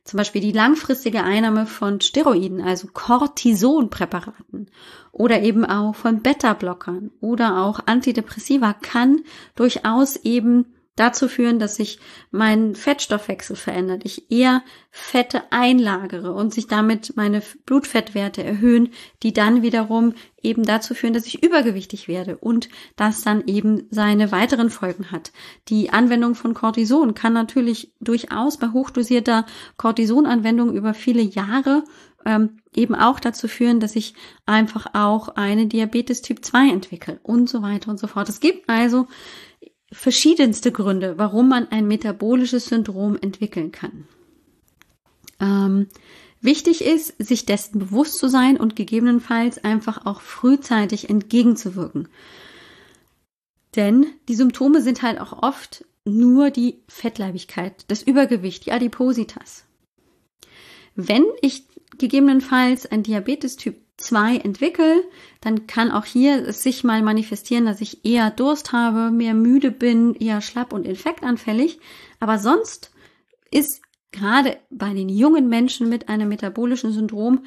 Zum 0.07 0.17
Beispiel 0.19 0.39
die 0.39 0.53
langfristige 0.53 1.21
Einnahme 1.21 1.65
von 1.65 1.99
Steroiden, 1.99 2.61
also 2.61 2.87
Cortisonpräparaten 2.93 4.67
oder 5.11 5.41
eben 5.41 5.65
auch 5.65 5.95
von 5.95 6.21
Beta-Blockern 6.21 7.11
oder 7.19 7.61
auch 7.61 7.81
Antidepressiva 7.87 8.71
kann 8.71 9.19
durchaus 9.55 10.15
eben 10.15 10.76
dazu 10.97 11.29
führen, 11.29 11.59
dass 11.59 11.75
sich 11.75 11.99
mein 12.31 12.75
Fettstoffwechsel 12.75 13.55
verändert, 13.55 14.01
ich 14.03 14.29
eher 14.29 14.63
Fette 14.91 15.43
einlagere 15.51 16.33
und 16.33 16.53
sich 16.53 16.67
damit 16.67 17.13
meine 17.15 17.41
Blutfettwerte 17.65 18.43
erhöhen, 18.43 18.89
die 19.23 19.31
dann 19.31 19.61
wiederum 19.61 20.15
eben 20.41 20.63
dazu 20.63 20.93
führen, 20.95 21.13
dass 21.13 21.27
ich 21.27 21.43
übergewichtig 21.43 22.07
werde 22.07 22.37
und 22.37 22.67
das 22.95 23.21
dann 23.21 23.45
eben 23.47 23.87
seine 23.91 24.31
weiteren 24.31 24.69
Folgen 24.69 25.11
hat. 25.11 25.31
Die 25.69 25.91
Anwendung 25.91 26.35
von 26.35 26.53
Cortison 26.53 27.13
kann 27.13 27.33
natürlich 27.33 27.91
durchaus 28.01 28.57
bei 28.57 28.69
hochdosierter 28.69 29.45
Cortisonanwendung 29.77 30.73
über 30.73 30.93
viele 30.93 31.21
Jahre 31.21 31.83
ähm, 32.25 32.57
eben 32.75 32.93
auch 32.93 33.19
dazu 33.19 33.47
führen, 33.47 33.79
dass 33.79 33.95
ich 33.95 34.13
einfach 34.45 34.87
auch 34.93 35.29
eine 35.29 35.67
Diabetes 35.67 36.21
Typ 36.21 36.43
2 36.43 36.69
entwickle 36.71 37.19
und 37.23 37.49
so 37.49 37.61
weiter 37.61 37.89
und 37.89 37.99
so 37.99 38.07
fort. 38.07 38.27
Es 38.29 38.39
gibt 38.39 38.67
also 38.69 39.07
verschiedenste 39.91 40.71
Gründe, 40.71 41.17
warum 41.17 41.49
man 41.49 41.67
ein 41.69 41.87
metabolisches 41.87 42.65
Syndrom 42.65 43.17
entwickeln 43.19 43.71
kann. 43.71 44.07
Ähm, 45.39 45.87
wichtig 46.41 46.83
ist, 46.83 47.13
sich 47.19 47.45
dessen 47.45 47.79
bewusst 47.79 48.17
zu 48.17 48.27
sein 48.27 48.57
und 48.57 48.75
gegebenenfalls 48.75 49.63
einfach 49.63 50.05
auch 50.05 50.21
frühzeitig 50.21 51.09
entgegenzuwirken. 51.09 52.09
Denn 53.75 54.07
die 54.27 54.35
Symptome 54.35 54.81
sind 54.81 55.03
halt 55.03 55.19
auch 55.19 55.43
oft 55.43 55.85
nur 56.03 56.49
die 56.49 56.81
Fettleibigkeit, 56.87 57.85
das 57.89 58.01
Übergewicht, 58.01 58.65
die 58.65 58.71
Adipositas. 58.71 59.65
Wenn 60.95 61.25
ich 61.41 61.65
gegebenenfalls 61.97 62.85
ein 62.85 63.03
Diabetes 63.03 63.55
Typ 63.55 63.75
2 63.97 64.37
entwickle, 64.37 65.03
dann 65.41 65.67
kann 65.67 65.91
auch 65.91 66.05
hier 66.05 66.47
es 66.47 66.63
sich 66.63 66.83
mal 66.83 67.01
manifestieren, 67.01 67.65
dass 67.65 67.81
ich 67.81 68.05
eher 68.05 68.29
Durst 68.31 68.71
habe, 68.71 69.11
mehr 69.11 69.33
müde 69.33 69.71
bin, 69.71 70.13
eher 70.13 70.41
schlapp 70.41 70.71
und 70.71 70.85
infektanfällig. 70.85 71.79
Aber 72.19 72.37
sonst 72.37 72.91
ist 73.51 73.81
gerade 74.11 74.57
bei 74.69 74.93
den 74.93 75.09
jungen 75.09 75.49
Menschen 75.49 75.89
mit 75.89 76.09
einem 76.09 76.29
metabolischen 76.29 76.91
Syndrom 76.91 77.45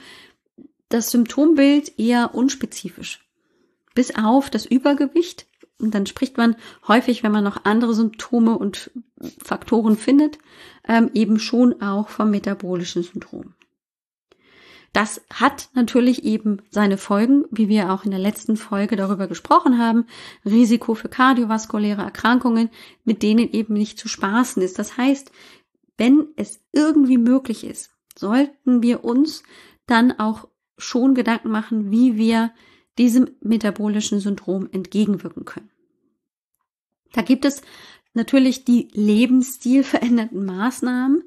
das 0.88 1.10
Symptombild 1.10 1.98
eher 1.98 2.34
unspezifisch. 2.34 3.24
Bis 3.94 4.14
auf 4.16 4.50
das 4.50 4.66
Übergewicht. 4.66 5.46
Und 5.78 5.94
dann 5.94 6.06
spricht 6.06 6.36
man 6.36 6.56
häufig, 6.88 7.22
wenn 7.22 7.32
man 7.32 7.44
noch 7.44 7.64
andere 7.64 7.94
Symptome 7.94 8.58
und 8.58 8.90
Faktoren 9.42 9.96
findet, 9.96 10.38
ähm, 10.86 11.10
eben 11.14 11.38
schon 11.38 11.80
auch 11.80 12.08
vom 12.08 12.30
metabolischen 12.30 13.02
Syndrom. 13.02 13.54
Das 14.92 15.20
hat 15.32 15.68
natürlich 15.74 16.24
eben 16.24 16.62
seine 16.70 16.98
Folgen, 16.98 17.44
wie 17.50 17.68
wir 17.68 17.92
auch 17.92 18.04
in 18.04 18.10
der 18.10 18.18
letzten 18.18 18.56
Folge 18.56 18.96
darüber 18.96 19.28
gesprochen 19.28 19.78
haben. 19.78 20.06
Risiko 20.44 20.94
für 20.94 21.08
kardiovaskuläre 21.08 22.02
Erkrankungen, 22.02 22.70
mit 23.04 23.22
denen 23.22 23.52
eben 23.52 23.74
nicht 23.74 23.98
zu 23.98 24.08
spaßen 24.08 24.60
ist. 24.62 24.78
Das 24.80 24.96
heißt, 24.96 25.30
wenn 25.96 26.28
es 26.36 26.60
irgendwie 26.72 27.18
möglich 27.18 27.62
ist, 27.62 27.90
sollten 28.16 28.82
wir 28.82 29.04
uns 29.04 29.44
dann 29.86 30.18
auch 30.18 30.48
schon 30.76 31.14
Gedanken 31.14 31.50
machen, 31.50 31.90
wie 31.90 32.16
wir 32.16 32.52
diesem 32.98 33.30
metabolischen 33.40 34.18
Syndrom 34.18 34.68
entgegenwirken 34.72 35.44
können. 35.44 35.70
Da 37.12 37.22
gibt 37.22 37.44
es 37.44 37.62
natürlich 38.14 38.64
die 38.64 38.88
lebensstilverändernden 38.92 40.44
Maßnahmen, 40.44 41.22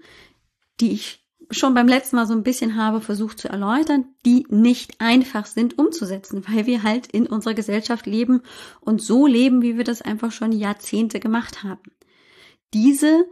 die 0.79 0.91
ich 0.91 1.22
schon 1.53 1.73
beim 1.73 1.87
letzten 1.87 2.15
Mal 2.15 2.27
so 2.27 2.33
ein 2.33 2.43
bisschen 2.43 2.75
habe 2.75 3.01
versucht 3.01 3.39
zu 3.39 3.49
erläutern, 3.49 4.05
die 4.25 4.45
nicht 4.49 4.99
einfach 4.99 5.45
sind 5.45 5.77
umzusetzen, 5.77 6.43
weil 6.49 6.65
wir 6.65 6.83
halt 6.83 7.07
in 7.07 7.27
unserer 7.27 7.53
Gesellschaft 7.53 8.05
leben 8.05 8.41
und 8.81 9.01
so 9.01 9.27
leben, 9.27 9.61
wie 9.61 9.77
wir 9.77 9.83
das 9.83 10.01
einfach 10.01 10.31
schon 10.31 10.51
Jahrzehnte 10.51 11.19
gemacht 11.19 11.63
haben. 11.63 11.91
Diese 12.73 13.25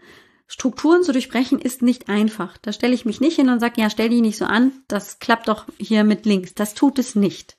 Strukturen 0.48 1.04
zu 1.04 1.14
durchbrechen 1.14 1.60
ist 1.60 1.82
nicht 1.82 2.10
einfach. 2.10 2.58
Da 2.58 2.74
stelle 2.74 2.94
ich 2.94 3.06
mich 3.06 3.22
nicht 3.22 3.38
hin 3.38 3.50
und 3.50 3.62
sage, 3.62 3.80
ja, 3.80 3.90
stell 3.90 4.10
dich 4.10 4.22
nicht 4.22 4.38
so 4.38 4.46
an, 4.46 4.74
das 4.90 5.20
klappt 5.20 5.48
doch 5.48 5.66
hier 5.80 6.04
mit 6.04 6.26
links. 6.26 6.54
Das 6.54 6.74
tut 6.74 7.00
es 7.00 7.16
nicht. 7.16 7.58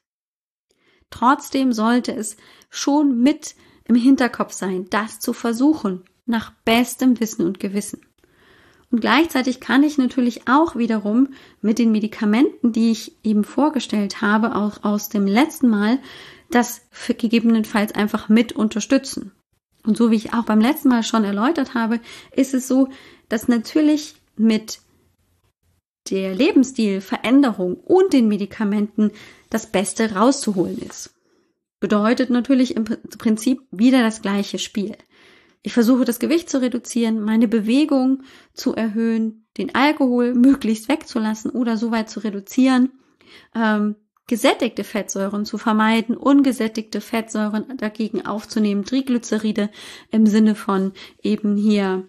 Trotzdem 1.08 1.72
sollte 1.72 2.14
es 2.14 2.36
schon 2.68 3.22
mit 3.22 3.54
im 3.84 3.94
Hinterkopf 3.94 4.52
sein, 4.52 4.88
das 4.90 5.20
zu 5.20 5.32
versuchen, 5.32 6.04
nach 6.26 6.52
bestem 6.64 7.18
Wissen 7.18 7.46
und 7.46 7.60
Gewissen. 7.60 8.06
Und 8.92 9.00
gleichzeitig 9.00 9.58
kann 9.58 9.82
ich 9.82 9.96
natürlich 9.96 10.48
auch 10.48 10.76
wiederum 10.76 11.30
mit 11.62 11.78
den 11.78 11.92
Medikamenten, 11.92 12.72
die 12.72 12.92
ich 12.92 13.16
eben 13.24 13.42
vorgestellt 13.42 14.20
habe, 14.20 14.54
auch 14.54 14.84
aus 14.84 15.08
dem 15.08 15.26
letzten 15.26 15.68
Mal, 15.68 15.98
das 16.50 16.82
gegebenenfalls 17.16 17.94
einfach 17.94 18.28
mit 18.28 18.52
unterstützen. 18.52 19.32
Und 19.84 19.96
so 19.96 20.10
wie 20.10 20.16
ich 20.16 20.34
auch 20.34 20.44
beim 20.44 20.60
letzten 20.60 20.90
Mal 20.90 21.02
schon 21.02 21.24
erläutert 21.24 21.72
habe, 21.72 22.00
ist 22.32 22.52
es 22.52 22.68
so, 22.68 22.88
dass 23.30 23.48
natürlich 23.48 24.14
mit 24.36 24.80
der 26.10 26.34
Lebensstilveränderung 26.34 27.76
und 27.76 28.12
den 28.12 28.28
Medikamenten 28.28 29.10
das 29.48 29.72
Beste 29.72 30.14
rauszuholen 30.14 30.78
ist. 30.78 31.14
Bedeutet 31.80 32.28
natürlich 32.28 32.76
im 32.76 32.84
Prinzip 32.84 33.60
wieder 33.70 34.02
das 34.02 34.20
gleiche 34.20 34.58
Spiel. 34.58 34.96
Ich 35.62 35.72
versuche 35.72 36.04
das 36.04 36.18
Gewicht 36.18 36.50
zu 36.50 36.60
reduzieren, 36.60 37.20
meine 37.20 37.46
Bewegung 37.46 38.24
zu 38.52 38.74
erhöhen, 38.74 39.46
den 39.56 39.74
Alkohol 39.74 40.34
möglichst 40.34 40.88
wegzulassen 40.88 41.52
oder 41.52 41.76
so 41.76 41.92
weit 41.92 42.10
zu 42.10 42.20
reduzieren, 42.20 42.90
ähm, 43.54 43.94
gesättigte 44.26 44.82
Fettsäuren 44.82 45.44
zu 45.44 45.58
vermeiden, 45.58 46.16
ungesättigte 46.16 47.00
Fettsäuren 47.00 47.76
dagegen 47.76 48.26
aufzunehmen, 48.26 48.84
Triglyceride 48.84 49.70
im 50.10 50.26
Sinne 50.26 50.54
von 50.54 50.92
eben 51.22 51.56
hier 51.56 52.08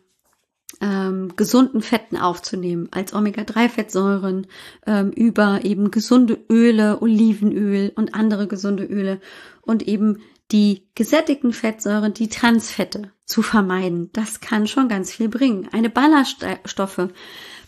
ähm, 0.82 1.36
gesunden 1.36 1.82
Fetten 1.82 2.18
aufzunehmen, 2.18 2.88
als 2.92 3.14
Omega-3-Fettsäuren 3.14 4.48
ähm, 4.88 5.12
über 5.12 5.64
eben 5.64 5.92
gesunde 5.92 6.40
Öle, 6.50 7.02
Olivenöl 7.02 7.92
und 7.96 8.16
andere 8.16 8.48
gesunde 8.48 8.86
Öle 8.86 9.20
und 9.62 9.88
eben 9.88 10.20
die 10.54 10.88
gesättigten 10.94 11.52
Fettsäuren, 11.52 12.14
die 12.14 12.30
Transfette 12.30 13.12
zu 13.26 13.42
vermeiden. 13.42 14.12
Das 14.14 14.40
kann 14.40 14.68
schon 14.68 14.88
ganz 14.88 15.12
viel 15.12 15.28
bringen. 15.28 15.68
Eine 15.72 15.90
Ballaststoffe, 15.90 17.10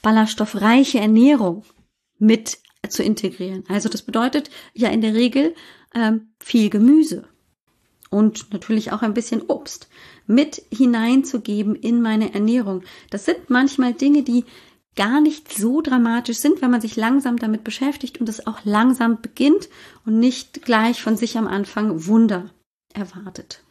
ballaststoffreiche 0.04 1.00
Ernährung 1.00 1.63
mit 2.20 2.60
zu 2.88 3.01
integrieren. 3.01 3.63
Also 3.68 3.89
das 3.89 4.04
bedeutet 4.04 4.51
ja 4.74 4.89
in 4.89 5.01
der 5.01 5.15
Regel 5.15 5.56
ähm, 5.96 6.30
viel 6.39 6.70
Gemüse 6.70 7.27
und 8.12 8.54
natürlich 8.54 8.92
auch 8.92 9.01
ein 9.01 9.15
bisschen 9.15 9.42
Obst 9.42 9.89
mit 10.27 10.62
hineinzugeben 10.72 11.75
in 11.75 12.04
meine 12.04 12.36
Ernährung. 12.36 12.84
Das 13.10 13.25
sind 13.25 13.50
manchmal 13.50 13.96
Dinge, 13.96 14.22
die 14.22 14.46
gar 14.96 15.22
nicht 15.22 15.51
so 15.51 15.82
dramatisch 15.82 16.38
sind, 16.38 16.62
wenn 16.62 16.70
man 16.70 16.82
sich 16.82 16.96
langsam 16.96 17.38
damit 17.38 17.63
beschäftigt 17.63 18.20
und 18.20 18.30
es 18.30 18.46
auch 18.46 18.60
langsam 18.63 19.22
beginnt 19.22 19.70
und 20.06 20.20
nicht 20.20 20.62
gleich 20.62 21.01
von 21.01 21.18
sich 21.18 21.39
am 21.39 21.48
Anfang 21.48 22.06
Wunder 22.06 22.51
erwartet. 22.96 23.62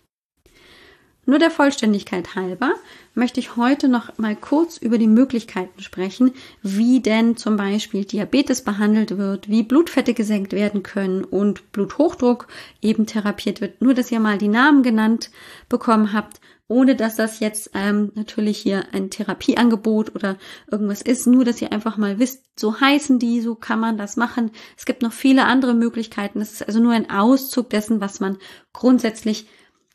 Nur 1.26 1.38
der 1.38 1.50
Vollständigkeit 1.50 2.34
halber 2.34 2.74
möchte 3.14 3.40
ich 3.40 3.56
heute 3.56 3.88
noch 3.88 4.18
mal 4.18 4.36
kurz 4.36 4.76
über 4.76 4.98
die 4.98 5.06
Möglichkeiten 5.06 5.80
sprechen, 5.80 6.34
wie 6.62 7.00
denn 7.00 7.36
zum 7.36 7.56
Beispiel 7.56 8.04
Diabetes 8.04 8.62
behandelt 8.62 9.16
wird, 9.16 9.48
wie 9.48 9.62
Blutfette 9.62 10.12
gesenkt 10.12 10.52
werden 10.52 10.82
können 10.82 11.24
und 11.24 11.72
Bluthochdruck 11.72 12.46
eben 12.82 13.06
therapiert 13.06 13.62
wird. 13.62 13.80
Nur, 13.80 13.94
dass 13.94 14.12
ihr 14.12 14.20
mal 14.20 14.36
die 14.36 14.48
Namen 14.48 14.82
genannt 14.82 15.30
bekommen 15.70 16.12
habt, 16.12 16.40
ohne 16.68 16.96
dass 16.96 17.16
das 17.16 17.40
jetzt 17.40 17.70
ähm, 17.74 18.10
natürlich 18.14 18.58
hier 18.58 18.86
ein 18.92 19.10
Therapieangebot 19.10 20.14
oder 20.14 20.38
irgendwas 20.70 21.02
ist. 21.02 21.26
Nur, 21.26 21.44
dass 21.44 21.60
ihr 21.60 21.72
einfach 21.72 21.96
mal 21.96 22.18
wisst, 22.18 22.58
so 22.58 22.80
heißen 22.80 23.18
die, 23.18 23.40
so 23.40 23.54
kann 23.54 23.80
man 23.80 23.98
das 23.98 24.16
machen. 24.16 24.50
Es 24.76 24.86
gibt 24.86 25.02
noch 25.02 25.12
viele 25.12 25.44
andere 25.44 25.74
Möglichkeiten. 25.74 26.38
Das 26.38 26.52
ist 26.52 26.66
also 26.66 26.80
nur 26.80 26.92
ein 26.92 27.10
Auszug 27.10 27.70
dessen, 27.70 28.00
was 28.00 28.20
man 28.20 28.38
grundsätzlich 28.72 29.46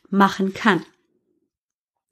machen 0.09 0.53
kann. 0.53 0.83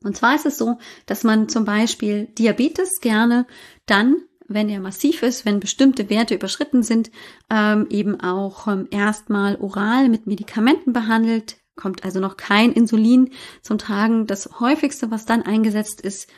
Und 0.03 0.15
zwar 0.15 0.35
ist 0.35 0.45
es 0.45 0.57
so, 0.57 0.77
dass 1.05 1.23
man 1.23 1.49
zum 1.49 1.65
Beispiel 1.65 2.27
Diabetes 2.27 2.99
gerne 3.01 3.45
dann, 3.85 4.17
wenn 4.47 4.69
er 4.69 4.79
massiv 4.79 5.23
ist, 5.23 5.45
wenn 5.45 5.59
bestimmte 5.59 6.09
Werte 6.09 6.35
überschritten 6.35 6.81
sind, 6.81 7.11
ähm, 7.49 7.87
eben 7.89 8.19
auch 8.21 8.67
ähm, 8.67 8.87
erstmal 8.91 9.57
oral 9.57 10.09
mit 10.09 10.25
Medikamenten 10.25 10.93
behandelt, 10.93 11.57
kommt 11.77 12.03
also 12.03 12.19
noch 12.19 12.35
kein 12.35 12.73
Insulin 12.73 13.31
zum 13.61 13.77
Tragen. 13.77 14.27
Das 14.27 14.59
häufigste, 14.59 15.09
was 15.11 15.25
dann 15.25 15.43
eingesetzt 15.43 16.01
ist, 16.01 16.29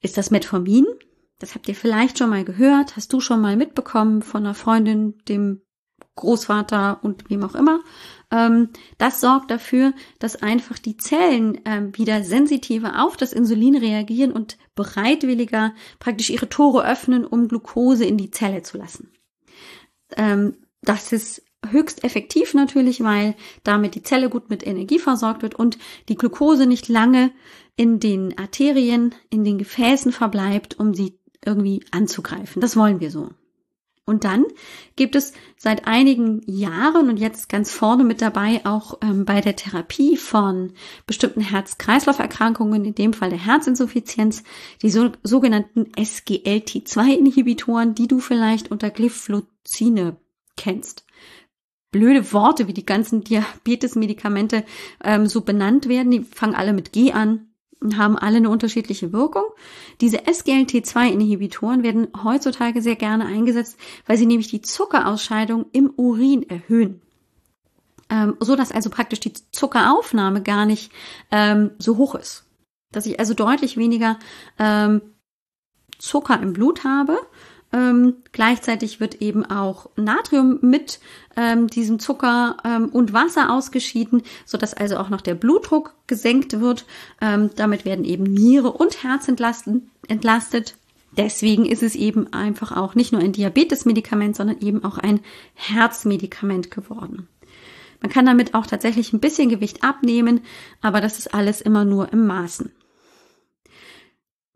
ist 0.00 0.16
das 0.16 0.30
Metformin. 0.30 0.86
Das 1.38 1.54
habt 1.54 1.68
ihr 1.68 1.74
vielleicht 1.74 2.18
schon 2.18 2.30
mal 2.30 2.44
gehört, 2.44 2.96
hast 2.96 3.12
du 3.12 3.20
schon 3.20 3.40
mal 3.40 3.56
mitbekommen 3.56 4.22
von 4.22 4.44
einer 4.44 4.54
Freundin, 4.54 5.18
dem 5.28 5.60
Großvater 6.16 6.98
und 7.02 7.30
wem 7.30 7.44
auch 7.44 7.54
immer. 7.54 7.80
Ähm, 8.30 8.70
das 8.98 9.20
sorgt 9.20 9.50
dafür, 9.50 9.92
dass 10.18 10.42
einfach 10.42 10.78
die 10.78 10.96
Zellen 10.96 11.60
ähm, 11.64 11.96
wieder 11.96 12.24
sensitiver 12.24 13.04
auf 13.04 13.16
das 13.16 13.32
Insulin 13.32 13.76
reagieren 13.76 14.32
und 14.32 14.58
bereitwilliger 14.74 15.74
praktisch 16.00 16.30
ihre 16.30 16.48
Tore 16.48 16.84
öffnen, 16.84 17.24
um 17.24 17.48
Glucose 17.48 18.04
in 18.04 18.16
die 18.16 18.30
Zelle 18.30 18.62
zu 18.62 18.78
lassen. 18.78 19.12
Ähm, 20.16 20.56
das 20.82 21.12
ist 21.12 21.42
höchst 21.66 22.04
effektiv 22.04 22.54
natürlich, 22.54 23.02
weil 23.02 23.34
damit 23.64 23.94
die 23.94 24.02
Zelle 24.02 24.30
gut 24.30 24.50
mit 24.50 24.66
Energie 24.66 24.98
versorgt 24.98 25.42
wird 25.42 25.54
und 25.54 25.78
die 26.08 26.14
Glucose 26.14 26.66
nicht 26.66 26.88
lange 26.88 27.32
in 27.76 28.00
den 28.00 28.38
Arterien, 28.38 29.14
in 29.30 29.44
den 29.44 29.58
Gefäßen 29.58 30.12
verbleibt, 30.12 30.78
um 30.78 30.94
sie 30.94 31.18
irgendwie 31.44 31.84
anzugreifen. 31.90 32.60
Das 32.60 32.76
wollen 32.76 33.00
wir 33.00 33.10
so. 33.10 33.30
Und 34.08 34.24
dann 34.24 34.46
gibt 34.96 35.14
es 35.16 35.34
seit 35.58 35.86
einigen 35.86 36.40
Jahren 36.46 37.10
und 37.10 37.18
jetzt 37.18 37.50
ganz 37.50 37.70
vorne 37.70 38.04
mit 38.04 38.22
dabei 38.22 38.62
auch 38.64 38.96
ähm, 39.02 39.26
bei 39.26 39.42
der 39.42 39.54
Therapie 39.54 40.16
von 40.16 40.72
bestimmten 41.06 41.42
Herz-Kreislauf-Erkrankungen, 41.42 42.86
in 42.86 42.94
dem 42.94 43.12
Fall 43.12 43.28
der 43.28 43.44
Herzinsuffizienz, 43.44 44.44
die 44.80 44.88
so, 44.88 45.10
sogenannten 45.22 45.92
SGLT2-Inhibitoren, 45.92 47.94
die 47.94 48.08
du 48.08 48.18
vielleicht 48.18 48.70
unter 48.70 48.88
Glyphlozine 48.88 50.16
kennst. 50.56 51.04
Blöde 51.90 52.32
Worte, 52.32 52.68
wie 52.68 52.74
die 52.74 52.86
ganzen 52.86 53.24
Diabetes-Medikamente 53.24 54.64
ähm, 55.02 55.26
so 55.26 55.40
benannt 55.40 55.88
werden, 55.88 56.10
die 56.10 56.20
fangen 56.20 56.54
alle 56.54 56.72
mit 56.72 56.92
G 56.92 57.12
an 57.12 57.48
haben 57.96 58.18
alle 58.18 58.38
eine 58.38 58.50
unterschiedliche 58.50 59.12
Wirkung. 59.12 59.44
Diese 60.00 60.18
SGLT2-Inhibitoren 60.18 61.82
werden 61.82 62.08
heutzutage 62.24 62.82
sehr 62.82 62.96
gerne 62.96 63.26
eingesetzt, 63.26 63.78
weil 64.06 64.16
sie 64.16 64.26
nämlich 64.26 64.48
die 64.48 64.62
Zuckerausscheidung 64.62 65.66
im 65.72 65.92
Urin 65.96 66.48
erhöhen. 66.48 67.00
Ähm, 68.10 68.36
so 68.40 68.56
dass 68.56 68.72
also 68.72 68.90
praktisch 68.90 69.20
die 69.20 69.32
Zuckeraufnahme 69.32 70.42
gar 70.42 70.66
nicht 70.66 70.90
ähm, 71.30 71.72
so 71.78 71.98
hoch 71.98 72.14
ist. 72.14 72.46
Dass 72.90 73.06
ich 73.06 73.20
also 73.20 73.34
deutlich 73.34 73.76
weniger 73.76 74.18
ähm, 74.58 75.02
Zucker 75.98 76.40
im 76.40 76.52
Blut 76.52 76.84
habe 76.84 77.18
ähm, 77.72 78.14
gleichzeitig 78.32 78.98
wird 79.00 79.16
eben 79.16 79.44
auch 79.44 79.90
Natrium 79.96 80.58
mit 80.62 81.00
ähm, 81.36 81.68
diesem 81.68 81.98
Zucker 81.98 82.56
ähm, 82.64 82.88
und 82.88 83.12
Wasser 83.12 83.52
ausgeschieden, 83.52 84.22
so 84.46 84.56
dass 84.56 84.74
also 84.74 84.96
auch 84.96 85.10
noch 85.10 85.20
der 85.20 85.34
Blutdruck 85.34 85.94
gesenkt 86.06 86.60
wird. 86.60 86.86
Ähm, 87.20 87.50
damit 87.56 87.84
werden 87.84 88.04
eben 88.04 88.24
Niere 88.24 88.72
und 88.72 89.02
Herz 89.02 89.28
entlastet. 89.28 90.76
Deswegen 91.16 91.66
ist 91.66 91.82
es 91.82 91.94
eben 91.94 92.32
einfach 92.32 92.76
auch 92.76 92.94
nicht 92.94 93.12
nur 93.12 93.20
ein 93.20 93.32
Diabetesmedikament, 93.32 94.36
sondern 94.36 94.60
eben 94.60 94.84
auch 94.84 94.98
ein 94.98 95.20
Herzmedikament 95.54 96.70
geworden. 96.70 97.28
Man 98.00 98.10
kann 98.10 98.26
damit 98.26 98.54
auch 98.54 98.66
tatsächlich 98.66 99.12
ein 99.12 99.20
bisschen 99.20 99.48
Gewicht 99.48 99.82
abnehmen, 99.82 100.40
aber 100.80 101.00
das 101.00 101.18
ist 101.18 101.34
alles 101.34 101.60
immer 101.60 101.84
nur 101.84 102.12
im 102.12 102.26
Maßen. 102.26 102.70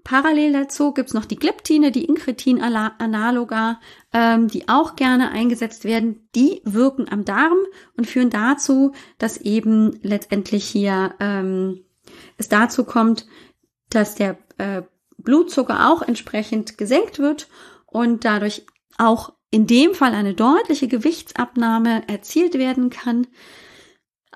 Parallel 0.04 0.52
dazu 0.52 0.92
gibt's 0.92 1.14
noch 1.14 1.24
die 1.24 1.36
Gliptine, 1.36 1.92
die 1.92 2.04
Inkretin-Analoga, 2.04 3.80
ähm, 4.12 4.48
die 4.48 4.68
auch 4.68 4.96
gerne 4.96 5.30
eingesetzt 5.30 5.84
werden. 5.84 6.28
Die 6.34 6.60
wirken 6.64 7.08
am 7.08 7.24
Darm 7.24 7.58
und 7.96 8.06
führen 8.06 8.30
dazu, 8.30 8.92
dass 9.18 9.38
eben 9.38 9.98
letztendlich 10.02 10.64
hier 10.64 11.14
ähm, 11.20 11.84
es 12.36 12.48
dazu 12.48 12.84
kommt, 12.84 13.26
dass 13.90 14.14
der 14.14 14.38
äh, 14.58 14.82
Blutzucker 15.18 15.90
auch 15.90 16.02
entsprechend 16.02 16.78
gesenkt 16.78 17.18
wird 17.18 17.48
und 17.86 18.24
dadurch 18.24 18.66
auch 18.98 19.32
in 19.50 19.66
dem 19.66 19.94
Fall 19.94 20.14
eine 20.14 20.34
deutliche 20.34 20.88
Gewichtsabnahme 20.88 22.08
erzielt 22.08 22.54
werden 22.54 22.90
kann. 22.90 23.26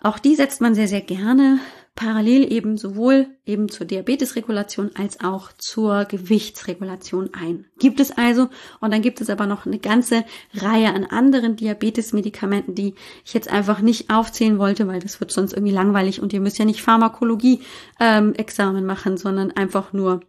Auch 0.01 0.19
die 0.19 0.37
setzt 0.37 0.61
man 0.61 0.75
sehr, 0.75 0.89
sehr 0.89 1.01
gerne 1.01 1.59
parallel 1.97 2.53
eben 2.53 2.77
sowohl 2.77 3.27
eben 3.47 3.69
zur 3.71 3.87
Diabetesregulation 3.87 4.91
als 4.95 5.21
auch 5.21 5.51
zur 5.53 6.05
Gewichtsregulation 6.05 7.31
ein. 7.33 7.67
Gibt 7.79 7.99
es 8.01 8.13
also, 8.13 8.51
und 8.81 8.93
dann 8.93 9.03
gibt 9.03 9.21
es 9.21 9.31
aber 9.31 9.47
noch 9.47 9.67
eine 9.67 9.79
ganze 9.79 10.25
Reihe 10.55 10.93
an 10.95 11.05
anderen 11.07 11.57
Diabetesmedikamenten, 11.57 12.75
die 12.75 12.95
ich 13.25 13.35
jetzt 13.35 13.51
einfach 13.51 13.81
nicht 13.81 14.11
aufzählen 14.11 14.59
wollte, 14.59 14.87
weil 14.87 15.01
das 15.01 15.19
wird 15.21 15.33
sonst 15.33 15.55
irgendwie 15.55 15.73
langweilig 15.73 16.21
und 16.21 16.33
ihr 16.35 16.41
müsst 16.41 16.59
ja 16.59 16.67
nicht 16.67 16.83
Pharmakologie-Examen 16.83 18.77
ähm, 18.79 18.87
machen, 18.87 19.17
sondern 19.17 19.53
einfach 19.53 19.95
nur, 19.95 20.21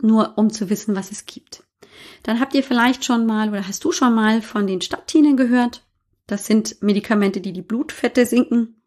nur 0.00 0.36
um 0.36 0.50
zu 0.50 0.68
wissen, 0.68 0.96
was 0.96 1.12
es 1.12 1.26
gibt. 1.26 1.62
Dann 2.24 2.40
habt 2.40 2.54
ihr 2.54 2.64
vielleicht 2.64 3.04
schon 3.04 3.24
mal 3.24 3.48
oder 3.50 3.68
hast 3.68 3.84
du 3.84 3.92
schon 3.92 4.14
mal 4.14 4.42
von 4.42 4.66
den 4.66 4.80
Statinen 4.80 5.36
gehört? 5.36 5.84
Das 6.26 6.46
sind 6.46 6.82
Medikamente, 6.82 7.40
die 7.40 7.52
die 7.52 7.62
Blutfette 7.62 8.26
sinken 8.26 8.81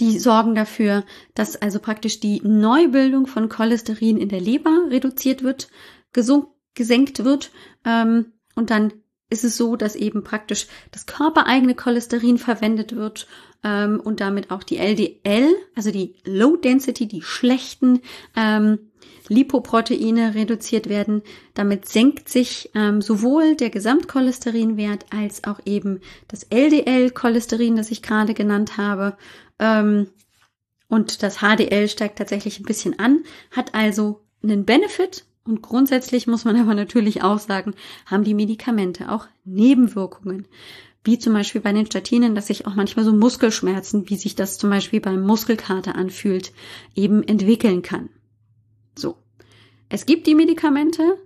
die 0.00 0.18
sorgen 0.18 0.54
dafür, 0.54 1.04
dass 1.34 1.56
also 1.56 1.78
praktisch 1.78 2.20
die 2.20 2.40
Neubildung 2.42 3.26
von 3.26 3.48
Cholesterin 3.48 4.16
in 4.16 4.28
der 4.28 4.40
Leber 4.40 4.86
reduziert 4.90 5.42
wird, 5.42 5.68
gesenkt 6.74 7.24
wird. 7.24 7.50
Ähm, 7.84 8.32
und 8.56 8.70
dann 8.70 8.92
ist 9.30 9.44
es 9.44 9.56
so, 9.56 9.76
dass 9.76 9.96
eben 9.96 10.22
praktisch 10.22 10.66
das 10.92 11.06
körpereigene 11.06 11.74
Cholesterin 11.74 12.38
verwendet 12.38 12.94
wird 12.94 13.26
ähm, 13.62 14.00
und 14.00 14.20
damit 14.20 14.50
auch 14.50 14.62
die 14.62 14.78
LDL, 14.78 15.54
also 15.74 15.90
die 15.90 16.14
Low 16.24 16.56
Density, 16.56 17.08
die 17.08 17.22
schlechten 17.22 18.00
ähm, 18.36 18.78
Lipoproteine 19.28 20.34
reduziert 20.34 20.88
werden. 20.88 21.22
Damit 21.54 21.88
senkt 21.88 22.28
sich 22.28 22.70
ähm, 22.74 23.00
sowohl 23.00 23.56
der 23.56 23.70
Gesamtcholesterinwert 23.70 25.06
als 25.10 25.44
auch 25.44 25.60
eben 25.64 26.00
das 26.28 26.44
LDL-Cholesterin, 26.44 27.76
das 27.76 27.90
ich 27.90 28.02
gerade 28.02 28.34
genannt 28.34 28.76
habe. 28.76 29.16
Ähm, 29.58 30.08
und 30.88 31.22
das 31.22 31.38
HDL 31.38 31.88
steigt 31.88 32.18
tatsächlich 32.18 32.60
ein 32.60 32.64
bisschen 32.64 32.98
an, 32.98 33.24
hat 33.50 33.74
also 33.74 34.20
einen 34.42 34.64
Benefit. 34.64 35.24
Und 35.44 35.62
grundsätzlich 35.62 36.26
muss 36.26 36.44
man 36.44 36.56
aber 36.60 36.74
natürlich 36.74 37.22
auch 37.22 37.38
sagen, 37.38 37.74
haben 38.06 38.24
die 38.24 38.34
Medikamente 38.34 39.10
auch 39.10 39.26
Nebenwirkungen. 39.44 40.46
Wie 41.06 41.18
zum 41.18 41.34
Beispiel 41.34 41.60
bei 41.60 41.72
den 41.72 41.84
Statinen, 41.84 42.34
dass 42.34 42.46
sich 42.46 42.66
auch 42.66 42.74
manchmal 42.74 43.04
so 43.04 43.12
Muskelschmerzen, 43.12 44.08
wie 44.08 44.16
sich 44.16 44.36
das 44.36 44.56
zum 44.56 44.70
Beispiel 44.70 45.00
beim 45.00 45.22
Muskelkater 45.22 45.96
anfühlt, 45.96 46.52
eben 46.94 47.22
entwickeln 47.22 47.82
kann. 47.82 48.08
So. 48.96 49.16
Es 49.90 50.06
gibt 50.06 50.26
die 50.26 50.34
Medikamente 50.34 51.18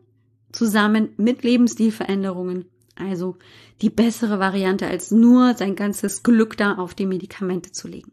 zusammen 0.50 1.10
mit 1.16 1.44
Lebensstilveränderungen. 1.44 2.64
Also 2.96 3.36
die 3.80 3.90
bessere 3.90 4.40
Variante, 4.40 4.88
als 4.88 5.12
nur 5.12 5.54
sein 5.54 5.76
ganzes 5.76 6.24
Glück 6.24 6.56
da 6.56 6.74
auf 6.74 6.94
die 6.94 7.06
Medikamente 7.06 7.70
zu 7.70 7.86
legen. 7.86 8.12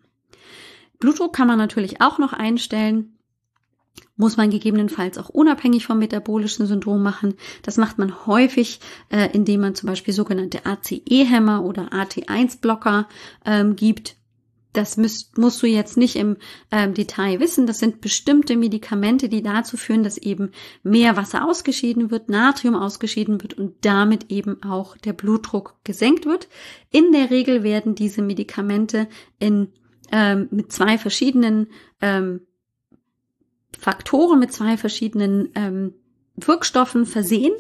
Blutdruck 1.00 1.34
kann 1.34 1.48
man 1.48 1.58
natürlich 1.58 2.02
auch 2.02 2.20
noch 2.20 2.34
einstellen. 2.34 3.15
Muss 4.18 4.38
man 4.38 4.50
gegebenenfalls 4.50 5.18
auch 5.18 5.30
unabhängig 5.30 5.86
vom 5.86 6.00
metabolischen 6.00 6.68
Syndrom 6.68 7.04
machen. 7.04 7.36
Das 7.64 7.78
macht 7.78 7.98
man 7.98 8.26
häufig, 8.26 8.80
äh, 9.10 9.30
indem 9.34 9.62
man 9.62 9.76
zum 9.76 9.88
Beispiel 9.88 10.14
sogenannte 10.14 10.66
ACE-Hämmer 10.66 11.64
oder 11.64 11.92
AT1-Blocker 11.92 13.08
ähm, 13.46 13.76
gibt. 13.76 14.16
Das 14.76 14.98
müsst, 14.98 15.38
musst 15.38 15.64
du 15.64 15.68
jetzt 15.68 15.96
nicht 15.96 16.18
im 16.18 16.36
ähm, 16.70 16.94
Detail 16.94 17.40
wissen. 17.40 17.66
Das 17.66 17.80
sind 17.80 18.02
bestimmte 18.02 18.58
Medikamente, 18.58 19.30
die 19.30 19.42
dazu 19.42 19.78
führen, 19.78 20.04
dass 20.04 20.18
eben 20.18 20.52
mehr 20.84 21.16
Wasser 21.16 21.48
ausgeschieden 21.48 22.12
wird, 22.12 22.30
Natrium 22.30 22.76
ausgeschieden 22.76 23.42
wird 23.42 23.54
und 23.54 23.74
damit 23.86 24.32
eben 24.32 24.62
auch 24.64 24.98
der 24.98 25.14
Blutdruck 25.14 25.76
gesenkt 25.86 26.26
wird. 26.26 26.50
In 26.92 27.14
der 27.14 27.32
Regel 27.32 27.64
werden 27.64 27.96
diese 27.96 28.22
Medikamente 28.22 29.08
in 29.40 29.70
ähm, 30.12 30.48
mit 30.52 30.72
zwei 30.72 30.98
verschiedenen 30.98 31.68
ähm, 32.02 32.42
Faktoren, 33.80 34.40
mit 34.40 34.52
zwei 34.52 34.78
verschiedenen 34.78 35.50
ähm, 35.56 35.94
Wirkstoffen 36.36 37.06
versehen. 37.06 37.54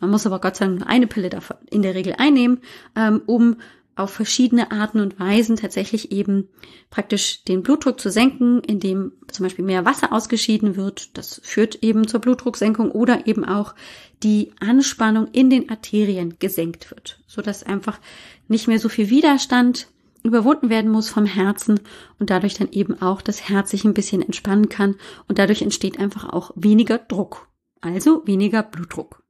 Man 0.00 0.10
muss 0.10 0.26
aber 0.26 0.40
Gott 0.40 0.56
sei 0.56 0.66
Dank 0.66 0.80
nur 0.80 0.88
eine 0.88 1.06
Pille 1.06 1.28
davon 1.28 1.56
in 1.70 1.82
der 1.82 1.94
Regel 1.94 2.14
einnehmen, 2.16 2.60
ähm, 2.96 3.22
um 3.26 3.56
auf 3.96 4.10
verschiedene 4.10 4.70
Arten 4.70 5.00
und 5.00 5.20
Weisen 5.20 5.56
tatsächlich 5.56 6.10
eben 6.10 6.48
praktisch 6.88 7.44
den 7.44 7.62
Blutdruck 7.62 8.00
zu 8.00 8.10
senken, 8.10 8.60
indem 8.60 9.12
zum 9.28 9.44
Beispiel 9.44 9.64
mehr 9.64 9.84
Wasser 9.84 10.12
ausgeschieden 10.12 10.76
wird. 10.76 11.16
Das 11.18 11.40
führt 11.44 11.82
eben 11.82 12.08
zur 12.08 12.20
Blutdrucksenkung 12.20 12.92
oder 12.92 13.26
eben 13.26 13.44
auch 13.44 13.74
die 14.22 14.52
Anspannung 14.60 15.28
in 15.32 15.50
den 15.50 15.68
Arterien 15.68 16.36
gesenkt 16.38 16.90
wird, 16.90 17.20
so 17.26 17.42
dass 17.42 17.62
einfach 17.62 18.00
nicht 18.48 18.68
mehr 18.68 18.78
so 18.78 18.88
viel 18.88 19.10
Widerstand 19.10 19.88
überwunden 20.22 20.68
werden 20.70 20.90
muss 20.90 21.08
vom 21.08 21.26
Herzen 21.26 21.80
und 22.18 22.30
dadurch 22.30 22.54
dann 22.54 22.70
eben 22.70 23.00
auch 23.00 23.22
das 23.22 23.48
Herz 23.48 23.70
sich 23.70 23.84
ein 23.84 23.94
bisschen 23.94 24.22
entspannen 24.22 24.68
kann 24.68 24.96
und 25.28 25.38
dadurch 25.38 25.62
entsteht 25.62 25.98
einfach 25.98 26.28
auch 26.28 26.52
weniger 26.54 26.98
Druck, 26.98 27.48
also 27.80 28.26
weniger 28.26 28.62
Blutdruck. 28.62 29.22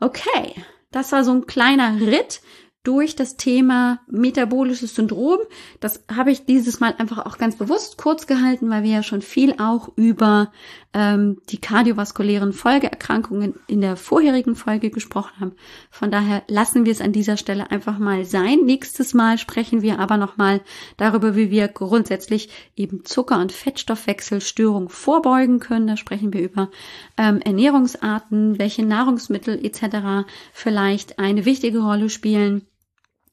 Okay, 0.00 0.54
das 0.90 1.12
war 1.12 1.24
so 1.24 1.32
ein 1.32 1.46
kleiner 1.46 2.00
Ritt 2.00 2.42
durch 2.86 3.16
das 3.16 3.36
Thema 3.36 4.00
metabolisches 4.06 4.94
Syndrom. 4.94 5.40
Das 5.80 6.04
habe 6.14 6.30
ich 6.30 6.44
dieses 6.44 6.78
Mal 6.78 6.94
einfach 6.98 7.26
auch 7.26 7.36
ganz 7.36 7.56
bewusst 7.56 7.98
kurz 7.98 8.28
gehalten, 8.28 8.70
weil 8.70 8.84
wir 8.84 8.90
ja 8.92 9.02
schon 9.02 9.22
viel 9.22 9.54
auch 9.58 9.90
über 9.96 10.52
ähm, 10.96 11.42
die 11.50 11.60
kardiovaskulären 11.60 12.54
Folgeerkrankungen 12.54 13.54
in 13.66 13.82
der 13.82 13.96
vorherigen 13.96 14.56
Folge 14.56 14.88
gesprochen 14.88 15.38
haben. 15.38 15.52
Von 15.90 16.10
daher 16.10 16.42
lassen 16.48 16.86
wir 16.86 16.92
es 16.92 17.02
an 17.02 17.12
dieser 17.12 17.36
Stelle 17.36 17.70
einfach 17.70 17.98
mal 17.98 18.24
sein. 18.24 18.60
Nächstes 18.64 19.12
Mal 19.12 19.36
sprechen 19.36 19.82
wir 19.82 19.98
aber 19.98 20.16
nochmal 20.16 20.62
darüber, 20.96 21.36
wie 21.36 21.50
wir 21.50 21.68
grundsätzlich 21.68 22.48
eben 22.76 23.04
Zucker- 23.04 23.40
und 23.40 23.52
Fettstoffwechselstörungen 23.52 24.88
vorbeugen 24.88 25.60
können. 25.60 25.86
Da 25.86 25.98
sprechen 25.98 26.32
wir 26.32 26.40
über 26.40 26.70
ähm, 27.18 27.40
Ernährungsarten, 27.42 28.58
welche 28.58 28.86
Nahrungsmittel 28.86 29.62
etc. 29.62 30.26
vielleicht 30.54 31.18
eine 31.18 31.44
wichtige 31.44 31.80
Rolle 31.80 32.08
spielen 32.08 32.66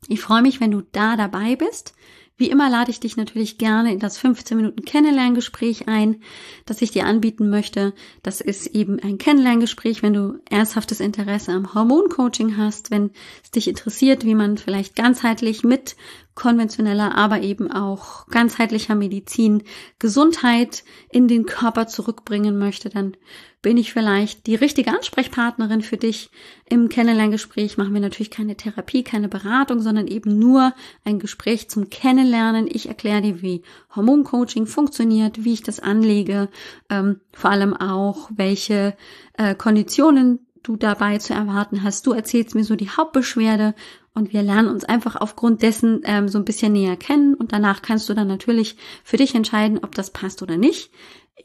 ich 0.08 0.22
freue 0.22 0.42
mich, 0.42 0.60
wenn 0.60 0.72
du 0.72 0.82
da 0.82 1.16
dabei 1.16 1.56
bist. 1.56 1.94
Wie 2.36 2.50
immer 2.50 2.68
lade 2.68 2.90
ich 2.90 3.00
dich 3.00 3.16
natürlich 3.16 3.60
gerne 3.60 3.94
in 3.94 4.00
das 4.00 4.18
15 4.18 4.58
Minuten 4.58 4.84
Kennenlerngespräch 4.84 5.88
ein, 5.88 6.22
das 6.66 6.82
ich 6.82 6.90
dir 6.90 7.06
anbieten 7.06 7.50
möchte. 7.50 7.94
Das 8.24 8.42
ist 8.42 8.68
eben 8.68 9.00
ein 9.00 9.20
Kennenlerngespräch, 9.20 10.02
wenn 10.02 10.14
du 10.14 10.40
ernsthaftes 10.50 11.00
Interesse 11.00 11.52
am 11.52 11.76
Hormoncoaching 11.76 12.58
hast, 12.58 12.90
wenn 12.90 13.12
es 13.44 13.52
dich 13.52 13.68
interessiert, 13.68 14.26
wie 14.26 14.34
man 14.34 14.58
vielleicht 14.58 14.96
ganzheitlich 14.96 15.64
mit 15.64 15.96
konventioneller, 16.36 17.16
aber 17.16 17.42
eben 17.42 17.72
auch 17.72 18.28
ganzheitlicher 18.28 18.96
Medizin 18.96 19.64
Gesundheit 20.00 20.84
in 21.12 21.28
den 21.28 21.46
Körper 21.46 21.88
zurückbringen 21.88 22.58
möchte, 22.58 22.90
dann 22.90 23.16
bin 23.62 23.78
ich 23.78 23.94
vielleicht 23.94 24.46
die 24.46 24.56
richtige 24.56 24.92
Ansprechpartnerin 24.92 25.82
für 25.82 25.96
dich. 25.96 26.32
Im 26.70 26.90
Kennenlerngespräch 26.90 27.78
machen 27.78 27.94
wir 27.94 28.02
natürlich 28.02 28.30
keine 28.30 28.58
Therapie, 28.58 29.04
keine 29.04 29.30
Beratung, 29.30 29.80
sondern 29.80 30.08
eben 30.08 30.38
nur 30.38 30.74
ein 31.06 31.18
Gespräch 31.20 31.70
zum 31.70 31.90
Kennenlernen. 31.90 32.68
Ich 32.70 32.90
erkläre 32.90 33.22
dir, 33.22 33.42
wie 33.42 33.62
Hormoncoaching 33.96 34.66
funktioniert, 34.66 35.46
wie 35.46 35.54
ich 35.54 35.64
das 35.64 35.80
anlege, 35.80 36.50
ähm, 36.90 37.22
vor 37.32 37.52
allem 37.52 37.74
auch, 37.74 38.30
welche 38.36 38.98
äh, 39.38 39.56
Konditionen 39.56 40.40
du 40.64 40.76
dabei 40.76 41.18
zu 41.18 41.34
erwarten 41.34 41.84
hast. 41.84 42.08
Du 42.08 42.14
erzählst 42.14 42.56
mir 42.56 42.64
so 42.64 42.76
die 42.76 42.90
Hauptbeschwerde 42.90 43.76
und 44.14 44.34
wir 44.34 44.42
lernen 44.42 44.70
uns 44.70 44.84
einfach 44.84 45.16
aufgrund 45.16 45.62
dessen 45.62 46.02
ähm, 46.06 46.28
so 46.28 46.38
ein 46.38 46.46
bisschen 46.46 46.74
näher 46.74 46.98
kennen 46.98 47.36
und 47.36 47.52
danach 47.52 47.82
kannst 47.82 48.10
du 48.10 48.14
dann 48.14 48.28
natürlich 48.28 48.78
für 49.04 49.18
dich 49.18 49.36
entscheiden, 49.36 49.80
ob 49.84 49.96
das 49.96 50.12
passt 50.12 50.42
oder 50.42 50.58
nicht. 50.58 50.92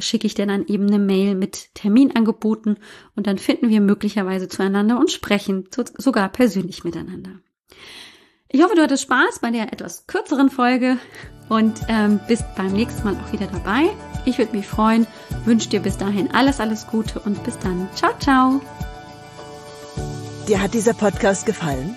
schicke 0.00 0.26
ich 0.26 0.34
dir 0.34 0.46
dann 0.46 0.66
eben 0.66 0.86
eine 0.86 0.98
Mail 0.98 1.34
mit 1.34 1.74
Terminangeboten 1.74 2.78
und 3.14 3.26
dann 3.26 3.38
finden 3.38 3.68
wir 3.68 3.80
möglicherweise 3.80 4.48
zueinander 4.48 4.98
und 4.98 5.10
sprechen 5.10 5.68
sogar 5.98 6.28
persönlich 6.28 6.82
miteinander. 6.82 7.38
Ich 8.48 8.62
hoffe, 8.62 8.76
du 8.76 8.82
hattest 8.82 9.02
Spaß 9.02 9.40
bei 9.40 9.50
der 9.50 9.72
etwas 9.72 10.06
kürzeren 10.06 10.48
Folge 10.48 10.96
und 11.48 11.80
ähm, 11.88 12.20
bist 12.28 12.44
beim 12.56 12.72
nächsten 12.72 13.04
Mal 13.04 13.16
auch 13.16 13.32
wieder 13.32 13.46
dabei. 13.46 13.90
Ich 14.24 14.38
würde 14.38 14.56
mich 14.56 14.66
freuen, 14.66 15.06
wünsche 15.44 15.68
dir 15.68 15.80
bis 15.80 15.98
dahin 15.98 16.30
alles, 16.32 16.60
alles 16.60 16.86
Gute 16.86 17.20
und 17.20 17.42
bis 17.44 17.58
dann. 17.58 17.88
Ciao, 17.94 18.12
ciao. 18.18 18.60
Dir 20.48 20.62
hat 20.62 20.74
dieser 20.74 20.94
Podcast 20.94 21.46
gefallen? 21.46 21.96